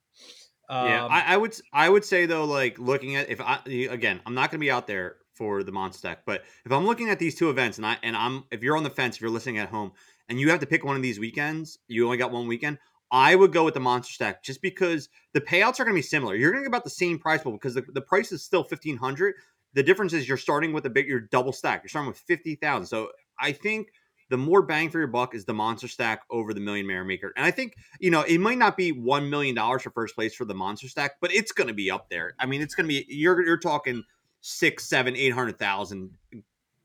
yeah, 0.71 1.05
Um, 1.05 1.13
I, 1.13 1.35
I 1.35 1.37
would 1.37 1.55
I 1.73 1.89
would 1.89 2.05
say 2.05 2.27
though, 2.27 2.45
like 2.45 2.79
looking 2.79 3.17
at 3.17 3.29
if 3.29 3.41
I 3.41 3.59
again, 3.67 4.21
I'm 4.25 4.35
not 4.35 4.51
going 4.51 4.61
to 4.61 4.65
be 4.65 4.71
out 4.71 4.87
there 4.87 5.17
for 5.35 5.63
the 5.63 5.73
monster 5.73 5.99
stack, 5.99 6.21
but 6.25 6.45
if 6.65 6.73
I'm 6.73 6.87
looking 6.87 7.11
at 7.11 7.19
these 7.19 7.35
two 7.35 7.51
events 7.51 7.77
and 7.77 7.87
I 7.87 7.99
and 8.03 8.17
I'm 8.17 8.45
if 8.51 8.63
you're 8.63 8.77
on 8.77 8.83
the 8.83 8.91
fence, 8.91 9.17
if 9.17 9.21
you're 9.21 9.31
listening 9.31 9.59
at 9.59 9.69
home 9.69 9.93
and 10.29 10.41
you 10.41 10.51
have 10.51 10.61
to 10.61 10.67
pick 10.67 10.85
one 10.85 10.97
of 10.97 11.03
these 11.03 11.19
weekends, 11.19 11.79
you 11.87 12.05
only 12.07 12.17
got 12.17 12.33
one 12.33 12.47
weekend. 12.49 12.79
I 13.15 13.37
would 13.37 13.53
go 13.53 13.65
with 13.65 13.75
the 13.75 13.81
monster 13.81 14.13
stack 14.13 14.43
just 14.43 14.61
because 14.61 15.09
the 15.35 15.41
payouts 15.41 15.79
are 15.79 15.85
going 15.85 15.95
to 15.95 15.99
be 15.99 16.03
similar. 16.03 16.35
You're 16.35 16.51
going 16.51 16.65
to 16.65 16.69
get 16.69 16.75
about 16.75 16.83
the 16.83 16.91
same 16.91 17.17
price 17.17 17.43
pool 17.43 17.53
because 17.53 17.75
the, 17.75 17.85
the 17.93 18.01
price 18.01 18.33
is 18.33 18.43
still 18.43 18.65
fifteen 18.65 18.97
hundred. 18.97 19.37
The 19.75 19.85
difference 19.85 20.13
is 20.13 20.27
you're 20.27 20.37
starting 20.37 20.73
with 20.73 20.85
a 20.87 20.91
big, 20.91 21.07
you're 21.07 21.21
double 21.21 21.53
stack. 21.53 21.85
You're 21.85 21.91
starting 21.91 22.09
with 22.09 22.19
fifty 22.19 22.57
thousand. 22.57 22.87
So 22.87 23.11
I 23.39 23.53
think 23.53 23.87
the 24.31 24.37
more 24.37 24.63
bang 24.63 24.91
for 24.91 24.99
your 24.99 25.07
buck 25.07 25.33
is 25.33 25.45
the 25.45 25.55
monster 25.55 25.87
stack 25.87 26.23
over 26.29 26.53
the 26.53 26.61
million 26.61 26.89
mare 26.89 27.05
maker. 27.05 27.33
And 27.37 27.47
I 27.47 27.53
think 27.53 27.75
you 28.01 28.11
know 28.11 28.23
it 28.23 28.39
might 28.39 28.59
not 28.59 28.77
be 28.77 28.91
one 28.91 29.31
million 29.31 29.55
dollars 29.55 29.83
for 29.83 29.91
first 29.91 30.17
place 30.17 30.35
for 30.35 30.45
the 30.45 30.55
monster 30.55 30.89
stack, 30.89 31.13
but 31.21 31.33
it's 31.33 31.53
going 31.53 31.69
to 31.69 31.75
be 31.75 31.93
up 31.93 32.11
there. 32.11 32.35
I 32.41 32.47
mean, 32.47 32.63
it's 32.63 32.75
going 32.75 32.89
to 32.89 32.89
be 32.89 33.07
you're 33.09 33.41
you're 33.47 33.59
talking 33.59 34.03
six, 34.41 34.89
seven, 34.89 35.15
eight 35.15 35.33
hundred 35.33 35.61
thousand 35.61 36.11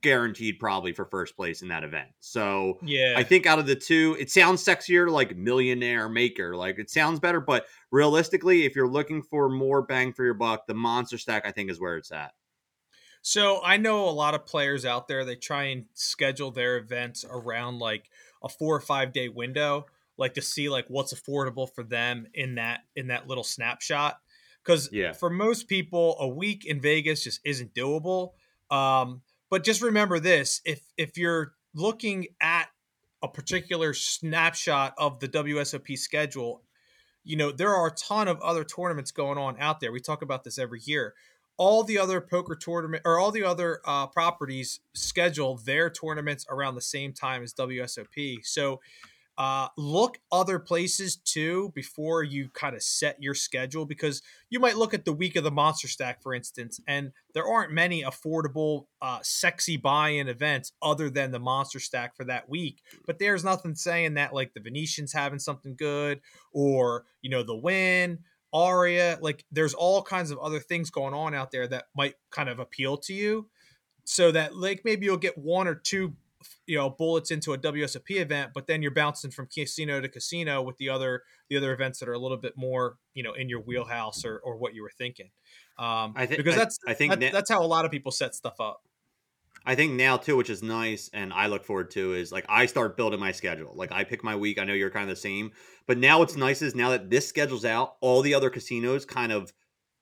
guaranteed 0.01 0.59
probably 0.59 0.93
for 0.93 1.05
first 1.05 1.35
place 1.35 1.61
in 1.61 1.67
that 1.69 1.83
event. 1.83 2.09
So 2.19 2.79
yeah 2.81 3.13
I 3.15 3.23
think 3.23 3.45
out 3.45 3.59
of 3.59 3.67
the 3.67 3.75
two, 3.75 4.15
it 4.19 4.31
sounds 4.31 4.63
sexier 4.63 5.09
like 5.09 5.35
millionaire 5.35 6.07
maker. 6.09 6.55
Like 6.55 6.79
it 6.79 6.89
sounds 6.89 7.19
better, 7.19 7.41
but 7.41 7.65
realistically, 7.91 8.65
if 8.65 8.75
you're 8.75 8.87
looking 8.87 9.21
for 9.23 9.49
more 9.49 9.81
bang 9.81 10.13
for 10.13 10.23
your 10.23 10.33
buck, 10.35 10.67
the 10.67 10.73
monster 10.73 11.17
stack 11.17 11.45
I 11.45 11.51
think 11.51 11.69
is 11.69 11.79
where 11.79 11.97
it's 11.97 12.11
at. 12.11 12.33
So 13.21 13.61
I 13.63 13.77
know 13.77 14.07
a 14.07 14.11
lot 14.11 14.33
of 14.33 14.45
players 14.45 14.85
out 14.85 15.07
there. 15.07 15.25
They 15.25 15.35
try 15.35 15.65
and 15.65 15.85
schedule 15.93 16.51
their 16.51 16.77
events 16.77 17.25
around 17.29 17.79
like 17.79 18.09
a 18.43 18.49
four 18.49 18.75
or 18.75 18.79
five 18.81 19.11
day 19.11 19.27
window, 19.29 19.85
like 20.17 20.33
to 20.35 20.41
see 20.41 20.69
like 20.69 20.85
what's 20.87 21.13
affordable 21.13 21.69
for 21.73 21.83
them 21.83 22.27
in 22.33 22.55
that 22.55 22.81
in 22.95 23.07
that 23.07 23.27
little 23.27 23.43
snapshot. 23.43 24.19
Because 24.63 24.89
Yeah. 24.91 25.13
for 25.13 25.29
most 25.29 25.67
people, 25.67 26.15
a 26.19 26.27
week 26.27 26.65
in 26.65 26.79
Vegas 26.81 27.23
just 27.23 27.41
isn't 27.43 27.73
doable. 27.73 28.33
Um, 28.69 29.23
but 29.49 29.63
just 29.63 29.81
remember 29.81 30.19
this: 30.19 30.61
if 30.65 30.81
if 30.97 31.17
you're 31.17 31.53
looking 31.73 32.27
at 32.41 32.69
a 33.21 33.27
particular 33.27 33.93
snapshot 33.93 34.93
of 34.97 35.19
the 35.19 35.27
WSOP 35.27 35.97
schedule, 35.97 36.63
you 37.23 37.35
know 37.35 37.51
there 37.51 37.73
are 37.73 37.87
a 37.87 37.91
ton 37.91 38.27
of 38.27 38.39
other 38.41 38.63
tournaments 38.63 39.11
going 39.11 39.37
on 39.37 39.55
out 39.59 39.79
there. 39.79 39.91
We 39.91 39.99
talk 39.99 40.21
about 40.21 40.43
this 40.43 40.57
every 40.57 40.81
year 40.83 41.13
all 41.59 41.83
the 41.83 41.99
other 41.99 42.21
poker 42.21 42.55
tournament 42.55 43.03
or 43.05 43.19
all 43.19 43.31
the 43.31 43.43
other 43.43 43.81
uh, 43.85 44.07
properties 44.07 44.79
schedule 44.93 45.57
their 45.65 45.89
tournaments 45.89 46.45
around 46.49 46.73
the 46.73 46.81
same 46.81 47.11
time 47.11 47.43
as 47.43 47.53
WSOP. 47.53 48.39
So 48.45 48.79
uh, 49.39 49.69
look 49.77 50.19
other 50.33 50.59
places 50.59 51.15
too 51.15 51.71
before 51.73 52.23
you 52.23 52.49
kind 52.49 52.75
of 52.75 52.83
set 52.83 53.23
your 53.23 53.33
schedule 53.33 53.85
because 53.85 54.21
you 54.49 54.59
might 54.59 54.75
look 54.75 54.93
at 54.93 55.05
the 55.05 55.13
week 55.13 55.37
of 55.37 55.45
the 55.45 55.51
monster 55.51 55.87
stack 55.87 56.21
for 56.21 56.33
instance 56.33 56.81
and 56.89 57.13
there 57.33 57.47
aren't 57.47 57.71
many 57.71 58.03
affordable 58.03 58.87
uh, 59.01 59.19
sexy 59.23 59.77
buy-in 59.77 60.27
events 60.27 60.73
other 60.81 61.09
than 61.09 61.31
the 61.31 61.39
monster 61.39 61.79
stack 61.79 62.17
for 62.17 62.25
that 62.25 62.49
week. 62.49 62.81
But 63.05 63.17
there's 63.17 63.45
nothing 63.45 63.75
saying 63.75 64.15
that 64.15 64.33
like 64.33 64.53
the 64.53 64.59
venetians 64.59 65.13
having 65.13 65.39
something 65.39 65.75
good 65.77 66.19
or 66.51 67.05
you 67.21 67.29
know 67.29 67.43
the 67.43 67.55
Wynn 67.55 68.19
Aria 68.51 69.19
like 69.21 69.45
there's 69.53 69.73
all 69.73 70.01
kinds 70.01 70.31
of 70.31 70.39
other 70.39 70.59
things 70.59 70.89
going 70.89 71.13
on 71.13 71.33
out 71.33 71.51
there 71.51 71.67
that 71.67 71.85
might 71.95 72.15
kind 72.29 72.49
of 72.49 72.59
appeal 72.59 72.97
to 72.97 73.13
you. 73.13 73.47
So 74.03 74.33
that 74.33 74.53
like 74.53 74.81
maybe 74.83 75.05
you'll 75.05 75.15
get 75.15 75.37
one 75.37 75.69
or 75.69 75.75
two 75.75 76.15
you 76.67 76.77
know 76.77 76.89
bullets 76.89 77.31
into 77.31 77.53
a 77.53 77.57
WSOP 77.57 78.11
event, 78.11 78.51
but 78.53 78.67
then 78.67 78.81
you're 78.81 78.91
bouncing 78.91 79.31
from 79.31 79.47
casino 79.47 79.99
to 80.01 80.07
casino 80.09 80.61
with 80.61 80.77
the 80.77 80.89
other 80.89 81.23
the 81.49 81.57
other 81.57 81.73
events 81.73 81.99
that 81.99 82.07
are 82.09 82.13
a 82.13 82.19
little 82.19 82.37
bit 82.37 82.53
more 82.55 82.95
you 83.13 83.23
know 83.23 83.33
in 83.33 83.49
your 83.49 83.61
wheelhouse 83.61 84.23
or, 84.25 84.39
or 84.39 84.57
what 84.57 84.73
you 84.73 84.81
were 84.81 84.91
thinking. 84.97 85.29
Um, 85.77 86.13
I 86.15 86.25
think- 86.25 86.37
because 86.37 86.55
that's 86.55 86.79
I 86.87 86.93
think 86.93 87.11
that- 87.11 87.19
that- 87.19 87.33
that's 87.33 87.49
how 87.49 87.63
a 87.63 87.67
lot 87.67 87.85
of 87.85 87.91
people 87.91 88.11
set 88.11 88.35
stuff 88.35 88.59
up. 88.59 88.81
I 89.65 89.75
think 89.75 89.93
now 89.93 90.15
too, 90.15 90.37
which 90.37 90.49
is 90.49 90.63
nice, 90.63 91.09
and 91.13 91.33
I 91.33 91.47
look 91.47 91.65
forward 91.65 91.91
to 91.91 92.13
is 92.13 92.31
like 92.31 92.45
I 92.47 92.65
start 92.65 92.95
building 92.95 93.19
my 93.19 93.33
schedule. 93.33 93.73
Like 93.75 93.91
I 93.91 94.03
pick 94.05 94.23
my 94.23 94.35
week. 94.35 94.57
I 94.57 94.63
know 94.63 94.73
you're 94.73 94.89
kind 94.89 95.03
of 95.09 95.15
the 95.15 95.21
same, 95.21 95.51
but 95.85 95.97
now 95.97 96.19
what's 96.19 96.37
nice 96.37 96.61
is 96.61 96.75
now 96.75 96.91
that 96.91 97.09
this 97.09 97.27
schedule's 97.27 97.65
out, 97.65 97.95
all 97.99 98.21
the 98.21 98.33
other 98.33 98.49
casinos 98.49 99.05
kind 99.05 99.31
of 99.33 99.51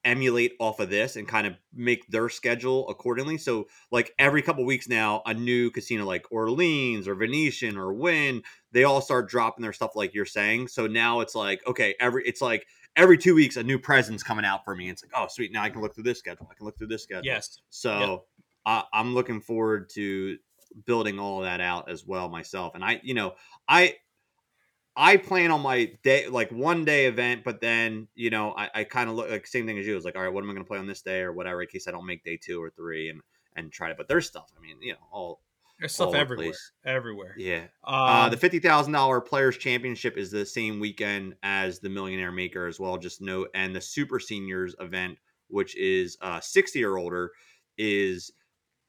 emulate 0.07 0.53
off 0.57 0.79
of 0.79 0.89
this 0.89 1.17
and 1.17 1.27
kind 1.27 1.45
of 1.45 1.53
make 1.73 2.07
their 2.07 2.29
schedule 2.29 2.87
accordingly. 2.87 3.37
So 3.37 3.67
like 3.91 4.13
every 4.17 4.41
couple 4.41 4.63
weeks 4.63 4.87
now, 4.87 5.21
a 5.25 5.33
new 5.33 5.69
casino 5.69 6.05
like 6.05 6.31
Orleans 6.31 7.09
or 7.09 7.13
Venetian 7.13 7.77
or 7.77 7.93
Wynn, 7.93 8.41
they 8.71 8.85
all 8.85 9.01
start 9.01 9.29
dropping 9.29 9.63
their 9.63 9.73
stuff 9.73 9.95
like 9.95 10.13
you're 10.13 10.25
saying. 10.25 10.69
So 10.69 10.87
now 10.87 11.19
it's 11.19 11.35
like 11.35 11.61
okay, 11.67 11.93
every 11.99 12.23
it's 12.25 12.41
like 12.41 12.65
every 12.95 13.17
two 13.17 13.35
weeks 13.35 13.57
a 13.57 13.63
new 13.63 13.77
presence 13.77 14.23
coming 14.23 14.45
out 14.45 14.63
for 14.63 14.75
me. 14.75 14.89
It's 14.89 15.03
like 15.03 15.11
oh 15.13 15.27
sweet, 15.29 15.51
now 15.51 15.61
I 15.61 15.69
can 15.69 15.81
look 15.81 15.93
through 15.93 16.05
this 16.05 16.19
schedule. 16.19 16.47
I 16.49 16.55
can 16.55 16.65
look 16.65 16.77
through 16.77 16.87
this 16.87 17.03
schedule. 17.03 17.25
Yes. 17.25 17.59
So 17.69 17.99
Yep. 17.99 18.19
I, 18.65 18.83
I'm 18.93 19.13
looking 19.13 19.41
forward 19.41 19.89
to 19.95 20.37
building 20.85 21.19
all 21.19 21.41
that 21.41 21.59
out 21.59 21.89
as 21.89 22.05
well 22.05 22.29
myself. 22.29 22.75
And 22.75 22.83
I, 22.83 22.99
you 23.03 23.13
know, 23.13 23.35
I 23.67 23.95
I 24.98 25.18
plan 25.18 25.51
on 25.51 25.62
my 25.62 25.92
day 26.04 26.27
like 26.27 26.51
one 26.51 26.84
day 26.84 27.06
event, 27.06 27.44
but 27.46 27.62
then 27.62 28.08
you 28.16 28.32
know 28.32 28.54
I, 28.58 28.70
I 28.74 28.84
kind 28.84 29.10
of 29.10 29.16
look 29.16 29.30
like 29.30 29.46
same 29.46 29.68
thing 29.68 29.77
as 29.77 29.86
you. 29.86 29.96
It's 29.96 30.04
like 30.04 30.16
all 30.16 30.24
right, 30.24 30.34
what 30.34 30.44
am 30.44 30.50
I 30.50 30.54
going 30.54 30.66
to 30.66 30.68
play 30.68 30.80
on 30.80 30.88
this 30.88 31.04
day 31.04 31.20
or 31.22 31.32
whatever 31.32 31.62
in 31.62 31.68
case 31.68 31.88
I 31.88 31.92
don't 31.92 32.06
make 32.06 32.24
day 32.24 32.38
two 32.42 32.62
or 32.62 32.72
three 32.72 33.10
and 33.10 33.22
and 33.56 33.72
try 33.72 33.89
to. 33.89 33.96
But 33.96 34.08
there's 34.08 34.25
stuff. 34.25 34.50
I 34.58 34.62
mean, 34.62 34.77
you 34.82 34.94
know, 34.94 35.00
all 35.12 35.42
There's 35.80 35.94
stuff 35.94 36.12
the 36.13 36.18
everywhere. 36.18 36.54
Everywhere. 36.86 37.36
yeah. 37.38 37.66
Um, 37.84 37.96
uh, 37.96 38.30
the 38.30 38.38
fifty 38.38 38.60
thousand 38.60 38.94
dollar 38.94 39.22
Players 39.22 39.58
Championship 39.58 40.18
is 40.18 40.32
the 40.32 40.46
same 40.46 40.80
weekend 40.80 41.36
as 41.44 41.80
the 41.80 41.89
Millionaire 41.89 42.32
Maker 42.32 42.66
as 42.66 42.80
well. 42.80 42.98
Just 42.98 43.22
note, 43.22 43.50
and 43.54 43.75
the 43.75 43.82
Super 43.82 44.20
Seniors 44.20 44.75
event, 44.80 45.18
which 45.48 45.77
is 45.77 46.18
uh, 46.22 46.39
sixty 46.39 46.84
or 46.84 46.98
older, 46.98 47.32
is 47.77 48.32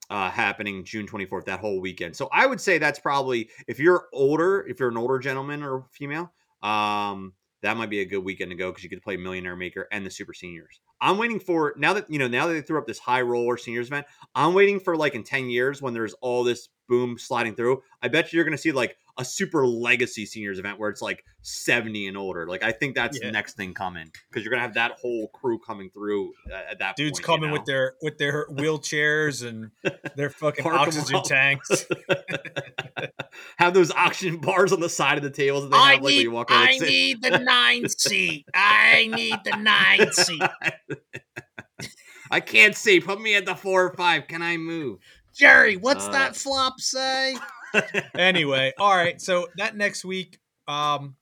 uh, 0.09 0.29
happening 0.29 0.83
June 0.83 1.07
twenty 1.07 1.25
fourth. 1.25 1.45
That 1.45 1.59
whole 1.59 1.79
weekend. 1.79 2.15
So 2.15 2.29
I 2.31 2.45
would 2.45 2.61
say 2.61 2.77
that's 2.77 2.99
probably 2.99 3.49
if 3.67 3.79
you're 3.79 4.07
older, 4.13 4.65
if 4.67 4.79
you're 4.79 4.89
an 4.89 4.97
older 4.97 5.19
gentleman 5.19 5.63
or 5.63 5.85
female, 5.91 6.31
um, 6.63 7.33
that 7.61 7.77
might 7.77 7.89
be 7.89 7.99
a 7.99 8.05
good 8.05 8.23
weekend 8.23 8.51
to 8.51 8.57
go 8.57 8.71
because 8.71 8.83
you 8.83 8.89
could 8.89 9.01
play 9.01 9.17
Millionaire 9.17 9.55
Maker 9.55 9.87
and 9.91 10.05
the 10.05 10.11
Super 10.11 10.33
Seniors. 10.33 10.79
I'm 11.01 11.17
waiting 11.17 11.39
for 11.39 11.73
now 11.77 11.93
that 11.93 12.09
you 12.09 12.19
know 12.19 12.27
now 12.27 12.47
that 12.47 12.53
they 12.53 12.61
threw 12.61 12.79
up 12.79 12.87
this 12.87 12.99
high 12.99 13.21
roller 13.21 13.57
seniors 13.57 13.87
event. 13.87 14.05
I'm 14.35 14.53
waiting 14.53 14.79
for 14.79 14.95
like 14.95 15.15
in 15.15 15.23
ten 15.23 15.49
years 15.49 15.81
when 15.81 15.93
there's 15.93 16.13
all 16.21 16.43
this 16.43 16.69
boom 16.89 17.17
sliding 17.17 17.55
through. 17.55 17.81
I 18.01 18.09
bet 18.09 18.33
you 18.33 18.37
you're 18.37 18.43
going 18.45 18.57
to 18.57 18.61
see 18.61 18.73
like 18.73 18.97
a 19.17 19.25
super 19.25 19.67
legacy 19.67 20.25
seniors 20.25 20.59
event 20.59 20.79
where 20.79 20.89
it's 20.89 21.01
like 21.01 21.25
70 21.41 22.07
and 22.07 22.17
older. 22.17 22.47
Like 22.47 22.63
I 22.63 22.71
think 22.71 22.95
that's 22.95 23.19
Yeah. 23.19 23.27
the 23.27 23.31
next 23.33 23.55
thing 23.55 23.73
coming 23.73 24.09
because 24.29 24.43
you're 24.43 24.49
going 24.49 24.59
to 24.59 24.63
have 24.65 24.75
that 24.75 24.93
whole 24.99 25.27
crew 25.27 25.59
coming 25.59 25.89
through 25.89 26.31
at 26.51 26.79
that 26.79 26.95
dudes 26.95 27.19
point, 27.19 27.25
coming 27.25 27.49
you 27.49 27.53
with 27.53 27.65
their 27.65 27.93
with 28.01 28.17
their 28.17 28.47
wheelchairs 28.47 29.47
and 29.47 29.71
their 30.15 30.29
fucking 30.29 30.63
Park 30.63 30.79
oxygen 30.79 31.21
tanks. 31.23 31.85
have 33.57 33.73
those 33.73 33.91
oxygen 33.91 34.37
bars 34.37 34.71
on 34.71 34.79
the 34.79 34.89
side 34.89 35.17
of 35.17 35.23
the 35.23 35.29
tables 35.29 35.63
that 35.63 35.71
they 35.71 35.77
have 35.77 35.85
like 35.95 36.01
when 36.01 36.13
you 36.15 36.31
walk. 36.31 36.47
I 36.49 36.77
need 36.77 37.21
the 37.21 37.39
nine 37.39 37.87
seat. 37.89 38.45
I 38.53 39.09
need 39.13 39.35
the 39.43 39.57
nine 39.57 40.11
seat. 40.13 40.41
I 42.31 42.39
can't 42.39 42.75
see. 42.75 42.99
Put 42.99 43.19
me 43.19 43.35
at 43.35 43.45
the 43.45 43.55
four 43.55 43.85
or 43.85 43.93
five. 43.93 44.27
Can 44.27 44.41
I 44.41 44.57
move? 44.57 44.99
Jerry, 45.39 45.77
what's 45.77 46.05
Uh, 46.07 46.11
that 46.11 46.35
flop 46.35 46.79
say? 46.81 47.37
anyway, 48.17 48.73
all 48.77 48.95
right. 48.95 49.19
So 49.21 49.47
that 49.57 49.77
next 49.77 50.03
week, 50.03 50.37
um, 50.67 51.15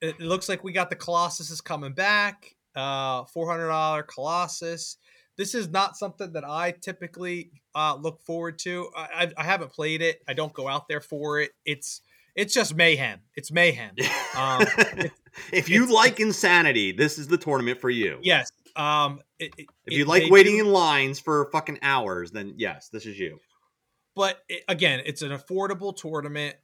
it 0.00 0.18
looks 0.20 0.48
like 0.48 0.64
we 0.64 0.72
got 0.72 0.90
the 0.90 0.96
Colossus 0.96 1.50
is 1.50 1.60
coming 1.60 1.92
back. 1.92 2.54
Uh, 2.74 3.24
four 3.26 3.48
hundred 3.50 3.68
dollar 3.68 4.02
Colossus. 4.02 4.96
This 5.36 5.54
is 5.54 5.68
not 5.68 5.96
something 5.96 6.32
that 6.32 6.44
I 6.44 6.72
typically 6.72 7.52
uh, 7.74 7.96
look 8.00 8.20
forward 8.22 8.58
to. 8.60 8.88
I, 8.96 9.06
I, 9.14 9.32
I 9.38 9.44
haven't 9.44 9.70
played 9.72 10.02
it. 10.02 10.20
I 10.26 10.34
don't 10.34 10.52
go 10.52 10.66
out 10.68 10.88
there 10.88 11.00
for 11.00 11.40
it. 11.40 11.52
It's 11.64 12.00
it's 12.34 12.52
just 12.54 12.74
mayhem. 12.74 13.20
It's 13.36 13.52
mayhem. 13.52 13.94
Um, 14.36 14.64
if 15.52 15.68
you 15.68 15.92
like 15.92 16.20
insanity, 16.20 16.92
this 16.92 17.18
is 17.18 17.26
the 17.26 17.36
tournament 17.38 17.80
for 17.80 17.90
you. 17.90 18.18
yes. 18.22 18.52
Um, 18.76 19.20
it, 19.38 19.52
it- 19.58 19.66
If 19.86 19.92
you 19.94 20.02
it- 20.02 20.08
like 20.08 20.30
waiting 20.30 20.56
do- 20.56 20.66
in 20.66 20.72
lines 20.72 21.18
for 21.20 21.50
fucking 21.52 21.78
hours, 21.82 22.30
then 22.30 22.54
yes, 22.56 22.88
this 22.88 23.06
is 23.06 23.18
you. 23.18 23.38
but 24.14 24.42
again, 24.68 25.00
it's 25.06 25.22
an 25.22 25.30
affordable 25.30 25.96
tournament, 25.96 26.56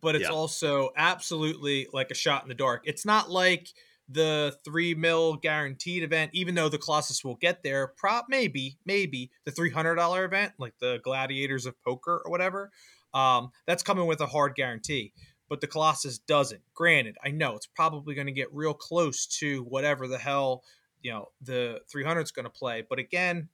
but 0.00 0.14
it's 0.14 0.24
Yeah. 0.24 0.30
also 0.30 0.90
absolutely 0.96 1.86
like 1.92 2.10
a 2.10 2.14
shot 2.14 2.42
in 2.42 2.48
the 2.48 2.54
dark. 2.54 2.82
It's 2.86 3.04
not 3.04 3.30
like 3.30 3.68
the 4.08 4.54
three 4.64 4.94
mil 4.94 5.36
guaranteed 5.36 6.02
event, 6.02 6.30
even 6.34 6.54
though 6.54 6.68
the 6.68 6.78
Colossus 6.78 7.24
will 7.24 7.36
get 7.36 7.62
there. 7.62 7.88
Prop 7.96 8.26
maybe, 8.28 8.78
maybe 8.84 9.30
the 9.44 9.50
three 9.50 9.70
hundred 9.70 9.94
dollar 9.96 10.24
event, 10.24 10.52
like 10.58 10.74
the 10.78 10.98
Gladiators 11.02 11.64
of 11.66 11.74
Poker 11.82 12.20
or 12.24 12.30
whatever. 12.30 12.70
Um, 13.14 13.50
that's 13.66 13.82
coming 13.82 14.06
with 14.06 14.20
a 14.20 14.26
hard 14.26 14.56
guarantee, 14.56 15.12
but 15.48 15.60
the 15.60 15.66
Colossus 15.68 16.18
doesn't. 16.18 16.60
Granted, 16.74 17.16
I 17.24 17.30
know 17.30 17.54
it's 17.56 17.66
probably 17.66 18.14
going 18.14 18.26
to 18.26 18.32
get 18.32 18.52
real 18.52 18.74
close 18.74 19.26
to 19.38 19.62
whatever 19.64 20.06
the 20.08 20.18
hell 20.18 20.64
you 21.04 21.12
know 21.12 21.28
the 21.40 21.80
300 21.92 22.22
is 22.22 22.32
going 22.32 22.44
to 22.44 22.50
play, 22.50 22.82
but 22.88 22.98
again, 22.98 23.48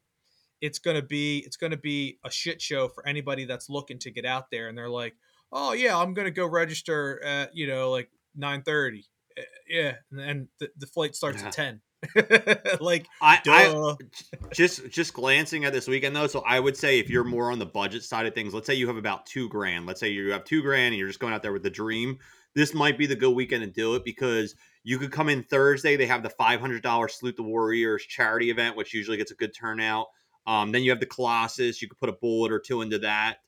it's 0.63 0.79
going 0.79 0.97
to 0.97 1.03
be 1.07 1.39
it's 1.47 1.57
going 1.57 1.71
to 1.73 1.77
be 1.77 2.19
a 2.25 2.31
shit 2.31 2.61
show 2.63 2.89
for 2.89 3.07
anybody 3.07 3.45
that's 3.45 3.69
looking 3.69 3.99
to 3.99 4.11
get 4.11 4.25
out 4.25 4.51
there 4.51 4.69
and 4.69 4.77
they're 4.77 4.91
like 4.91 5.15
oh 5.53 5.73
yeah 5.73 5.97
i'm 5.97 6.13
going 6.13 6.27
to 6.27 6.31
go 6.31 6.47
register 6.47 7.19
at 7.25 7.57
you 7.57 7.67
know 7.67 7.91
like 7.91 8.11
9.30 8.39 9.05
Uh, 9.39 9.43
yeah 9.67 9.95
and 10.11 10.49
the, 10.59 10.69
the 10.77 10.87
flight 10.87 11.17
starts 11.17 11.41
Yeah. 11.41 11.49
at 11.49 11.53
10 11.55 11.81
like 12.81 13.07
I, 13.23 13.41
I 13.47 13.95
just 14.53 14.89
just 14.91 15.15
glancing 15.15 15.65
at 15.65 15.73
this 15.73 15.89
weekend 15.89 16.15
though, 16.15 16.27
so 16.27 16.41
I 16.47 16.61
would 16.61 16.77
say 16.77 16.99
if 16.99 17.09
you're 17.11 17.25
more 17.25 17.51
on 17.51 17.59
the 17.59 17.67
budget 17.67 18.03
side 18.05 18.25
of 18.27 18.35
things, 18.35 18.55
let's 18.55 18.67
say 18.67 18.75
you 18.75 18.87
have 18.87 18.97
about 18.97 19.27
two 19.27 19.51
grand. 19.51 19.85
Let's 19.87 20.01
say 20.01 20.09
you 20.09 20.31
have 20.33 20.45
two 20.45 20.63
grand 20.63 20.89
and 20.95 20.97
you're 20.97 21.09
just 21.09 21.21
going 21.21 21.35
out 21.35 21.43
there 21.43 21.53
with 21.53 21.63
the 21.63 21.71
dream. 21.71 22.19
This 22.55 22.73
might 22.73 22.97
be 22.97 23.05
the 23.07 23.17
good 23.17 23.33
weekend 23.35 23.65
to 23.65 23.71
do 23.71 23.97
it 23.97 24.05
because 24.05 24.55
you 24.83 24.99
could 24.99 25.13
come 25.13 25.29
in 25.29 25.43
Thursday. 25.45 25.97
They 25.97 26.07
have 26.07 26.23
the 26.23 26.31
five 26.31 26.61
hundred 26.61 26.83
dollars 26.83 27.15
Salute 27.19 27.37
the 27.37 27.43
Warriors 27.43 28.03
charity 28.05 28.51
event, 28.51 28.77
which 28.77 28.95
usually 28.95 29.17
gets 29.17 29.31
a 29.31 29.35
good 29.37 29.55
turnout. 29.55 30.07
Um, 30.47 30.73
then 30.73 30.83
you 30.83 30.91
have 30.91 31.01
the 31.01 31.07
Colossus. 31.07 31.83
You 31.83 31.89
could 31.89 31.99
put 31.99 32.09
a 32.09 32.13
bullet 32.13 32.51
or 32.51 32.59
two 32.59 32.81
into 32.83 32.99
that 33.01 33.39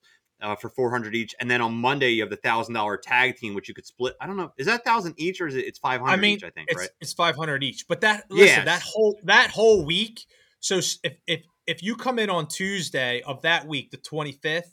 uh, 0.43 0.57
for 0.57 0.69
four 0.69 0.91
hundred 0.91 1.15
each, 1.15 1.35
and 1.41 1.51
then 1.51 1.61
on 1.63 1.73
Monday 1.75 2.11
you 2.11 2.23
have 2.23 2.31
the 2.31 2.37
thousand 2.37 2.75
dollar 2.75 2.97
tag 2.97 3.37
team, 3.37 3.55
which 3.55 3.69
you 3.69 3.75
could 3.75 3.87
split. 3.87 4.15
I 4.21 4.27
don't 4.27 4.37
know, 4.37 4.53
is 4.59 4.67
that 4.67 4.85
thousand 4.85 5.15
each 5.17 5.41
or 5.41 5.47
is 5.47 5.55
it? 5.55 5.65
It's 5.65 5.79
five 5.79 6.01
hundred 6.01 6.13
i 6.13 6.17
mean 6.17 6.37
each. 6.37 6.45
I 6.45 6.51
think 6.51 6.69
it's, 6.71 6.81
right. 6.81 6.91
it's 7.01 7.13
500 7.13 7.63
each 7.63 7.87
but 7.89 8.01
that 8.03 8.25
listen 8.31 8.47
Yes. 8.47 8.65
that 8.67 8.83
whole 8.83 9.19
that 9.25 9.51
whole 9.51 9.85
week 9.87 10.21
so 10.61 10.79
if 11.03 11.15
if 11.27 11.43
if 11.67 11.83
you 11.83 11.97
come 11.97 12.19
in 12.19 12.29
on 12.29 12.47
tuesday 12.49 13.23
of 13.23 13.43
that 13.43 13.67
week 13.67 13.91
the 13.91 13.97
25th 13.99 14.65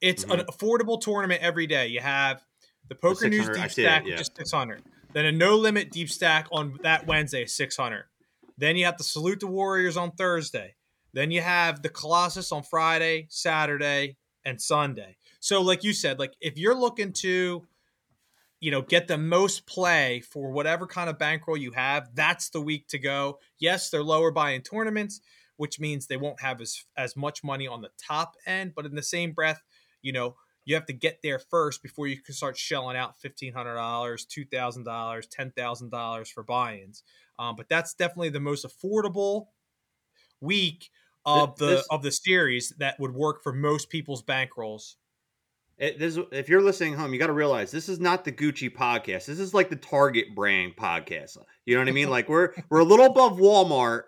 it's 0.00 0.24
an 0.24 0.30
Mm-hmm. 0.30 0.48
affordable 0.48 1.00
tournament 1.00 1.42
every 1.42 1.66
day 1.66 1.86
you 1.88 2.00
have 2.00 2.42
the 2.88 2.94
poker 2.94 3.28
news 3.28 3.48
deep 3.48 3.64
it, 3.66 3.70
stack 3.70 4.04
yeah. 4.04 4.12
which 4.12 4.22
is 4.22 4.30
600 4.36 4.82
then 5.16 5.24
a 5.24 5.32
no 5.32 5.56
limit 5.56 5.90
deep 5.90 6.10
stack 6.10 6.46
on 6.52 6.78
that 6.82 7.06
wednesday 7.06 7.46
600 7.46 8.04
then 8.58 8.76
you 8.76 8.84
have 8.84 8.96
to 8.96 9.04
salute 9.04 9.40
the 9.40 9.46
warriors 9.46 9.96
on 9.96 10.12
thursday. 10.12 10.74
Then 11.12 11.30
you 11.30 11.40
have 11.40 11.82
the 11.82 11.88
colossus 11.88 12.52
on 12.52 12.62
friday 12.62 13.26
saturday 13.30 14.16
and 14.44 14.60
sunday. 14.60 15.16
So 15.40 15.62
like 15.62 15.84
you 15.84 15.92
said 15.92 16.18
like 16.18 16.34
if 16.40 16.58
you're 16.58 16.74
looking 16.74 17.12
to 17.14 17.66
you 18.60 18.70
know 18.70 18.82
get 18.82 19.08
the 19.08 19.18
most 19.18 19.66
play 19.66 20.20
for 20.20 20.50
whatever 20.50 20.86
kind 20.86 21.10
of 21.10 21.18
bankroll 21.18 21.56
you 21.56 21.72
have 21.72 22.10
that's 22.14 22.50
the 22.50 22.60
week 22.60 22.88
to 22.88 22.98
go. 22.98 23.38
Yes 23.58 23.90
they're 23.90 24.02
lower 24.02 24.30
buy 24.30 24.50
in 24.50 24.62
tournaments 24.62 25.20
which 25.56 25.80
means 25.80 26.06
they 26.06 26.18
won't 26.18 26.40
have 26.40 26.60
as 26.60 26.84
as 26.96 27.16
much 27.16 27.42
money 27.42 27.66
on 27.66 27.80
the 27.80 27.90
top 27.98 28.34
end 28.46 28.72
but 28.74 28.86
in 28.86 28.94
the 28.94 29.02
same 29.02 29.32
breath 29.32 29.62
you 30.02 30.12
know 30.12 30.36
you 30.66 30.74
have 30.74 30.84
to 30.86 30.92
get 30.92 31.20
there 31.22 31.38
first 31.38 31.82
before 31.82 32.06
you 32.06 32.20
can 32.20 32.34
start 32.34 32.58
shelling 32.58 32.96
out 32.96 33.14
$1500 33.24 33.54
$2000 33.54 34.84
$10000 34.84 36.32
for 36.32 36.42
buy-ins 36.42 37.02
um, 37.38 37.56
but 37.56 37.68
that's 37.68 37.94
definitely 37.94 38.28
the 38.30 38.40
most 38.40 38.66
affordable 38.66 39.46
week 40.40 40.90
of 41.24 41.56
the 41.56 41.66
This- 41.66 41.86
of 41.90 42.02
the 42.02 42.10
series 42.12 42.74
that 42.78 43.00
would 43.00 43.12
work 43.14 43.42
for 43.42 43.52
most 43.52 43.88
people's 43.90 44.22
bankrolls 44.22 44.96
It, 45.78 45.98
this, 45.98 46.18
if 46.32 46.48
you're 46.48 46.62
listening 46.62 46.94
home, 46.94 47.12
you 47.12 47.18
got 47.18 47.26
to 47.26 47.32
realize 47.34 47.70
this 47.70 47.88
is 47.88 48.00
not 48.00 48.24
the 48.24 48.32
Gucci 48.32 48.74
podcast. 48.74 49.26
This 49.26 49.38
is 49.40 49.52
like 49.52 49.68
the 49.68 49.76
Target 49.76 50.34
brand 50.34 50.74
podcast. 50.76 51.36
You 51.66 51.74
know 51.74 51.82
what 51.82 51.88
I 51.88 51.92
mean? 51.92 52.08
like 52.16 52.28
we're 52.30 52.54
we're 52.70 52.80
a 52.80 52.84
little 52.84 53.06
above 53.06 53.38
Walmart, 53.38 54.04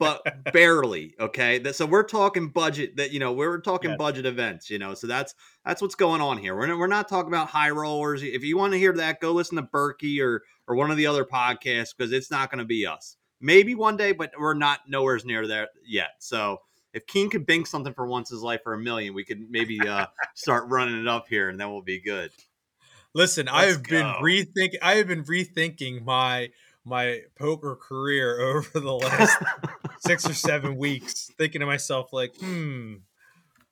but 0.00 0.52
barely. 0.52 1.14
Okay, 1.20 1.58
That- 1.58 1.76
so 1.76 1.86
we're 1.86 2.02
talking 2.02 2.48
budget. 2.48 2.96
That 2.96 3.12
you 3.12 3.20
know 3.20 3.30
we're 3.32 3.60
talking 3.60 3.90
Yes. 3.90 3.98
budget 3.98 4.26
events. 4.26 4.68
You 4.68 4.80
know, 4.80 4.94
so 4.94 5.06
that's 5.06 5.34
that's 5.64 5.80
what's 5.80 5.94
going 5.94 6.20
on 6.20 6.38
here. 6.38 6.56
We're 6.56 6.66
not, 6.66 6.78
we're 6.78 6.88
not 6.88 7.08
talking 7.08 7.28
about 7.28 7.48
high 7.48 7.70
rollers. 7.70 8.22
If 8.24 8.42
you 8.42 8.56
want 8.58 8.72
to 8.72 8.78
hear 8.78 8.92
that, 8.94 9.20
go 9.20 9.30
listen 9.30 9.56
to 9.56 9.62
Berkey 9.62 10.20
or 10.20 10.42
or 10.66 10.74
one 10.74 10.90
of 10.90 10.96
the 10.96 11.06
other 11.06 11.24
podcasts 11.24 11.94
because 11.96 12.10
it's 12.10 12.30
not 12.32 12.50
going 12.50 12.58
to 12.58 12.64
be 12.64 12.84
us. 12.86 13.16
Maybe 13.40 13.74
one 13.76 13.96
day, 13.96 14.12
but 14.12 14.32
we're 14.38 14.54
not 14.54 14.80
nowhere 14.88 15.18
near 15.24 15.46
there 15.46 15.68
yet. 15.86 16.10
So 16.18 16.62
if 16.92 17.06
Keen 17.06 17.30
could 17.30 17.46
bink 17.46 17.66
something 17.68 17.94
for 17.94 18.06
once 18.06 18.30
in 18.30 18.36
his 18.36 18.42
life 18.42 18.60
for 18.64 18.74
a 18.74 18.78
million, 18.78 19.14
we 19.14 19.24
could 19.24 19.50
maybe 19.50 19.80
uh, 19.86 20.06
start 20.34 20.68
running 20.68 21.00
it 21.00 21.06
up 21.06 21.28
here, 21.28 21.48
and 21.48 21.58
then 21.60 21.70
we'll 21.70 21.82
be 21.82 22.00
good. 22.00 22.32
Listen, 23.14 23.48
I 23.48 23.66
Let's 23.66 23.72
have 23.76 23.82
been 23.84 24.06
rethinking. 24.22 24.78
I 24.82 24.94
have 24.96 25.06
been 25.08 25.24
rethinking 25.24 26.04
my 26.04 26.50
my 26.84 27.20
poker 27.38 27.76
career 27.76 28.40
over 28.56 28.78
the 28.80 28.92
last 28.92 29.36
six 30.00 30.28
or 30.28 30.34
seven 30.34 30.76
weeks, 30.76 31.30
thinking 31.38 31.60
to 31.60 31.66
myself 31.66 32.12
like, 32.12 32.34
hmm, 32.36 32.94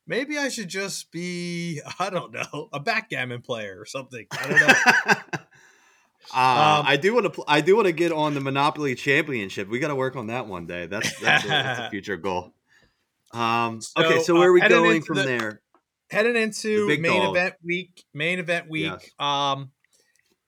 maybe 0.06 0.38
I 0.38 0.48
should 0.48 0.68
just 0.68 1.10
be, 1.10 1.80
I 1.98 2.08
don't 2.10 2.32
know, 2.32 2.68
a 2.72 2.80
backgammon 2.80 3.42
player 3.42 3.76
or 3.80 3.84
something. 3.86 4.26
I 4.30 4.48
don't 4.48 4.60
know. 4.60 5.14
Uh, 6.34 6.80
Um, 6.80 6.86
I 6.86 6.98
do 6.98 7.14
want 7.14 7.24
to. 7.24 7.30
Pl- 7.30 7.44
I 7.48 7.62
do 7.62 7.74
want 7.74 7.86
to 7.86 7.92
get 7.92 8.12
on 8.12 8.34
the 8.34 8.40
Monopoly 8.40 8.94
Championship. 8.94 9.66
We 9.66 9.78
got 9.78 9.88
to 9.88 9.94
work 9.94 10.14
on 10.14 10.26
that 10.26 10.46
one 10.46 10.66
day. 10.66 10.84
That's 10.86 11.18
that's, 11.20 11.44
a, 11.46 11.48
that's 11.48 11.80
a 11.80 11.90
future 11.90 12.18
goal. 12.18 12.52
Um, 13.32 13.80
okay, 13.96 14.16
So, 14.18 14.22
so 14.22 14.34
where 14.34 14.42
uh, 14.42 14.46
are 14.48 14.52
we 14.52 14.60
heading 14.60 14.76
going 14.76 15.02
from 15.02 15.16
the- 15.16 15.22
there? 15.22 15.62
Heading 16.10 16.36
into 16.36 16.86
big 16.86 17.00
main 17.00 17.22
event 17.22 17.54
week, 17.64 18.04
main 18.12 18.40
event 18.40 18.68
week. 18.68 18.92
Yes. 18.92 19.10
Um, 19.18 19.70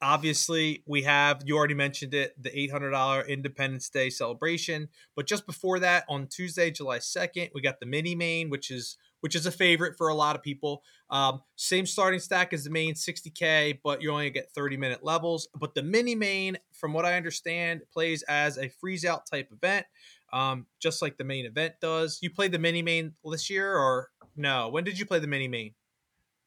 obviously 0.03 0.83
we 0.87 1.03
have 1.03 1.43
you 1.45 1.57
already 1.57 1.75
mentioned 1.75 2.15
it, 2.15 2.35
the 2.41 2.57
eight 2.59 2.71
hundred 2.71 2.91
dollar 2.91 3.23
Independence 3.23 3.89
Day 3.89 4.11
celebration. 4.11 4.89
But 5.17 5.27
just 5.27 5.47
before 5.47 5.79
that, 5.81 6.05
on 6.09 6.27
Tuesday, 6.27 6.71
July 6.71 6.99
second, 6.99 7.51
we 7.55 7.61
got 7.61 7.81
the 7.81 7.87
mini 7.87 8.15
main, 8.15 8.51
which 8.51 8.71
is 8.71 8.97
which 9.21 9.35
is 9.35 9.47
a 9.47 9.53
favorite 9.53 9.97
for 9.97 10.09
a 10.09 10.15
lot 10.15 10.35
of 10.35 10.43
people. 10.43 10.83
Um, 11.11 11.43
same 11.57 11.87
starting 11.87 12.21
stack 12.21 12.53
as 12.53 12.65
the 12.65 12.71
main, 12.71 12.95
60k, 12.95 13.81
but 13.85 14.01
you 14.03 14.11
only 14.11 14.31
get 14.31 14.51
30 14.51 14.77
minute 14.79 15.05
levels. 15.05 15.49
But 15.55 15.75
the 15.75 15.83
mini 15.83 16.15
main, 16.15 16.57
from 16.73 16.93
what 16.95 17.05
I 17.05 17.17
understand, 17.17 17.83
plays 17.93 18.23
as 18.23 18.57
a 18.57 18.69
freeze 18.69 19.05
out 19.05 19.27
type 19.27 19.51
event, 19.53 19.85
um, 20.33 20.67
just 20.81 21.03
like 21.03 21.19
the 21.19 21.25
main 21.25 21.45
event 21.45 21.75
does. 21.81 22.19
You 22.23 22.31
played 22.31 22.53
the 22.53 22.59
mini 22.59 22.83
main 22.83 23.13
this 23.31 23.51
year, 23.51 23.77
or 23.77 24.09
no? 24.37 24.69
When 24.69 24.85
did 24.85 24.99
you 24.99 25.05
play 25.05 25.19
the 25.19 25.27
mini 25.27 25.49
main? 25.49 25.75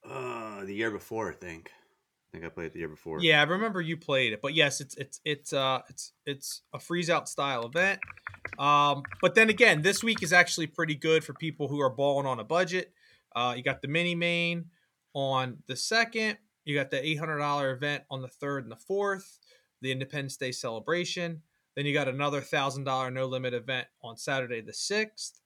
Uh, 0.03 0.65
the 0.65 0.73
year 0.73 0.91
before, 0.91 1.29
I 1.29 1.35
think. 1.35 1.71
I 2.33 2.37
think 2.39 2.45
I 2.45 2.49
played 2.49 2.65
it 2.67 2.73
the 2.73 2.79
year 2.79 2.87
before. 2.87 3.21
Yeah, 3.21 3.41
I 3.41 3.43
remember 3.43 3.79
you 3.79 3.95
played 3.95 4.33
it, 4.33 4.41
but 4.41 4.55
yes, 4.55 4.81
it's 4.81 4.95
it's 4.95 5.21
it's 5.23 5.53
uh 5.53 5.81
it's 5.87 6.13
it's 6.25 6.61
a 6.73 6.79
freeze 6.79 7.11
out 7.11 7.29
style 7.29 7.67
event. 7.67 7.99
Um, 8.57 9.03
but 9.21 9.35
then 9.35 9.51
again, 9.51 9.83
this 9.83 10.03
week 10.03 10.23
is 10.23 10.33
actually 10.33 10.65
pretty 10.65 10.95
good 10.95 11.23
for 11.23 11.33
people 11.33 11.67
who 11.67 11.79
are 11.79 11.91
balling 11.91 12.25
on 12.25 12.39
a 12.39 12.43
budget. 12.43 12.91
Uh, 13.35 13.53
you 13.55 13.61
got 13.61 13.83
the 13.83 13.87
mini 13.87 14.15
main 14.15 14.65
on 15.13 15.57
the 15.67 15.75
second. 15.75 16.39
You 16.65 16.75
got 16.75 16.89
the 16.89 17.05
eight 17.05 17.19
hundred 17.19 17.37
dollar 17.37 17.71
event 17.71 18.03
on 18.09 18.23
the 18.23 18.27
third 18.27 18.63
and 18.63 18.71
the 18.71 18.77
fourth. 18.77 19.37
The 19.81 19.91
Independence 19.91 20.37
Day 20.37 20.51
celebration. 20.51 21.43
Then 21.75 21.85
you 21.85 21.93
got 21.93 22.07
another 22.07 22.41
thousand 22.41 22.85
dollar 22.85 23.11
no 23.11 23.27
limit 23.27 23.53
event 23.53 23.85
on 24.01 24.17
Saturday 24.17 24.61
the 24.61 24.73
sixth. 24.73 25.39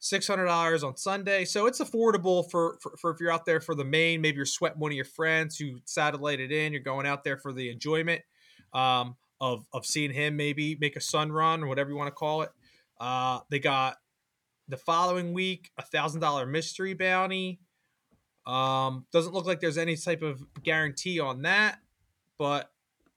Six 0.00 0.28
hundred 0.28 0.46
dollars 0.46 0.84
on 0.84 0.96
Sunday, 0.96 1.44
so 1.44 1.66
it's 1.66 1.80
affordable 1.80 2.48
for, 2.48 2.78
for 2.80 2.96
for 2.96 3.10
if 3.10 3.18
you're 3.20 3.32
out 3.32 3.44
there 3.44 3.60
for 3.60 3.74
the 3.74 3.84
main. 3.84 4.20
Maybe 4.20 4.36
you're 4.36 4.46
sweating 4.46 4.78
one 4.78 4.92
of 4.92 4.96
your 4.96 5.04
friends 5.04 5.56
who 5.56 5.80
satellited 5.86 6.52
in. 6.52 6.72
You're 6.72 6.82
going 6.82 7.04
out 7.04 7.24
there 7.24 7.36
for 7.36 7.52
the 7.52 7.68
enjoyment 7.68 8.22
um, 8.72 9.16
of 9.40 9.66
of 9.72 9.84
seeing 9.84 10.12
him 10.12 10.36
maybe 10.36 10.76
make 10.80 10.94
a 10.94 11.00
sun 11.00 11.32
run 11.32 11.64
or 11.64 11.66
whatever 11.66 11.90
you 11.90 11.96
want 11.96 12.06
to 12.06 12.14
call 12.14 12.42
it. 12.42 12.50
Uh, 13.00 13.40
they 13.50 13.58
got 13.58 13.96
the 14.68 14.76
following 14.76 15.32
week 15.32 15.72
a 15.78 15.82
thousand 15.82 16.20
dollar 16.20 16.46
mystery 16.46 16.94
bounty. 16.94 17.58
Um, 18.46 19.04
doesn't 19.12 19.34
look 19.34 19.46
like 19.46 19.58
there's 19.58 19.78
any 19.78 19.96
type 19.96 20.22
of 20.22 20.40
guarantee 20.62 21.18
on 21.18 21.42
that, 21.42 21.80
but 22.38 22.70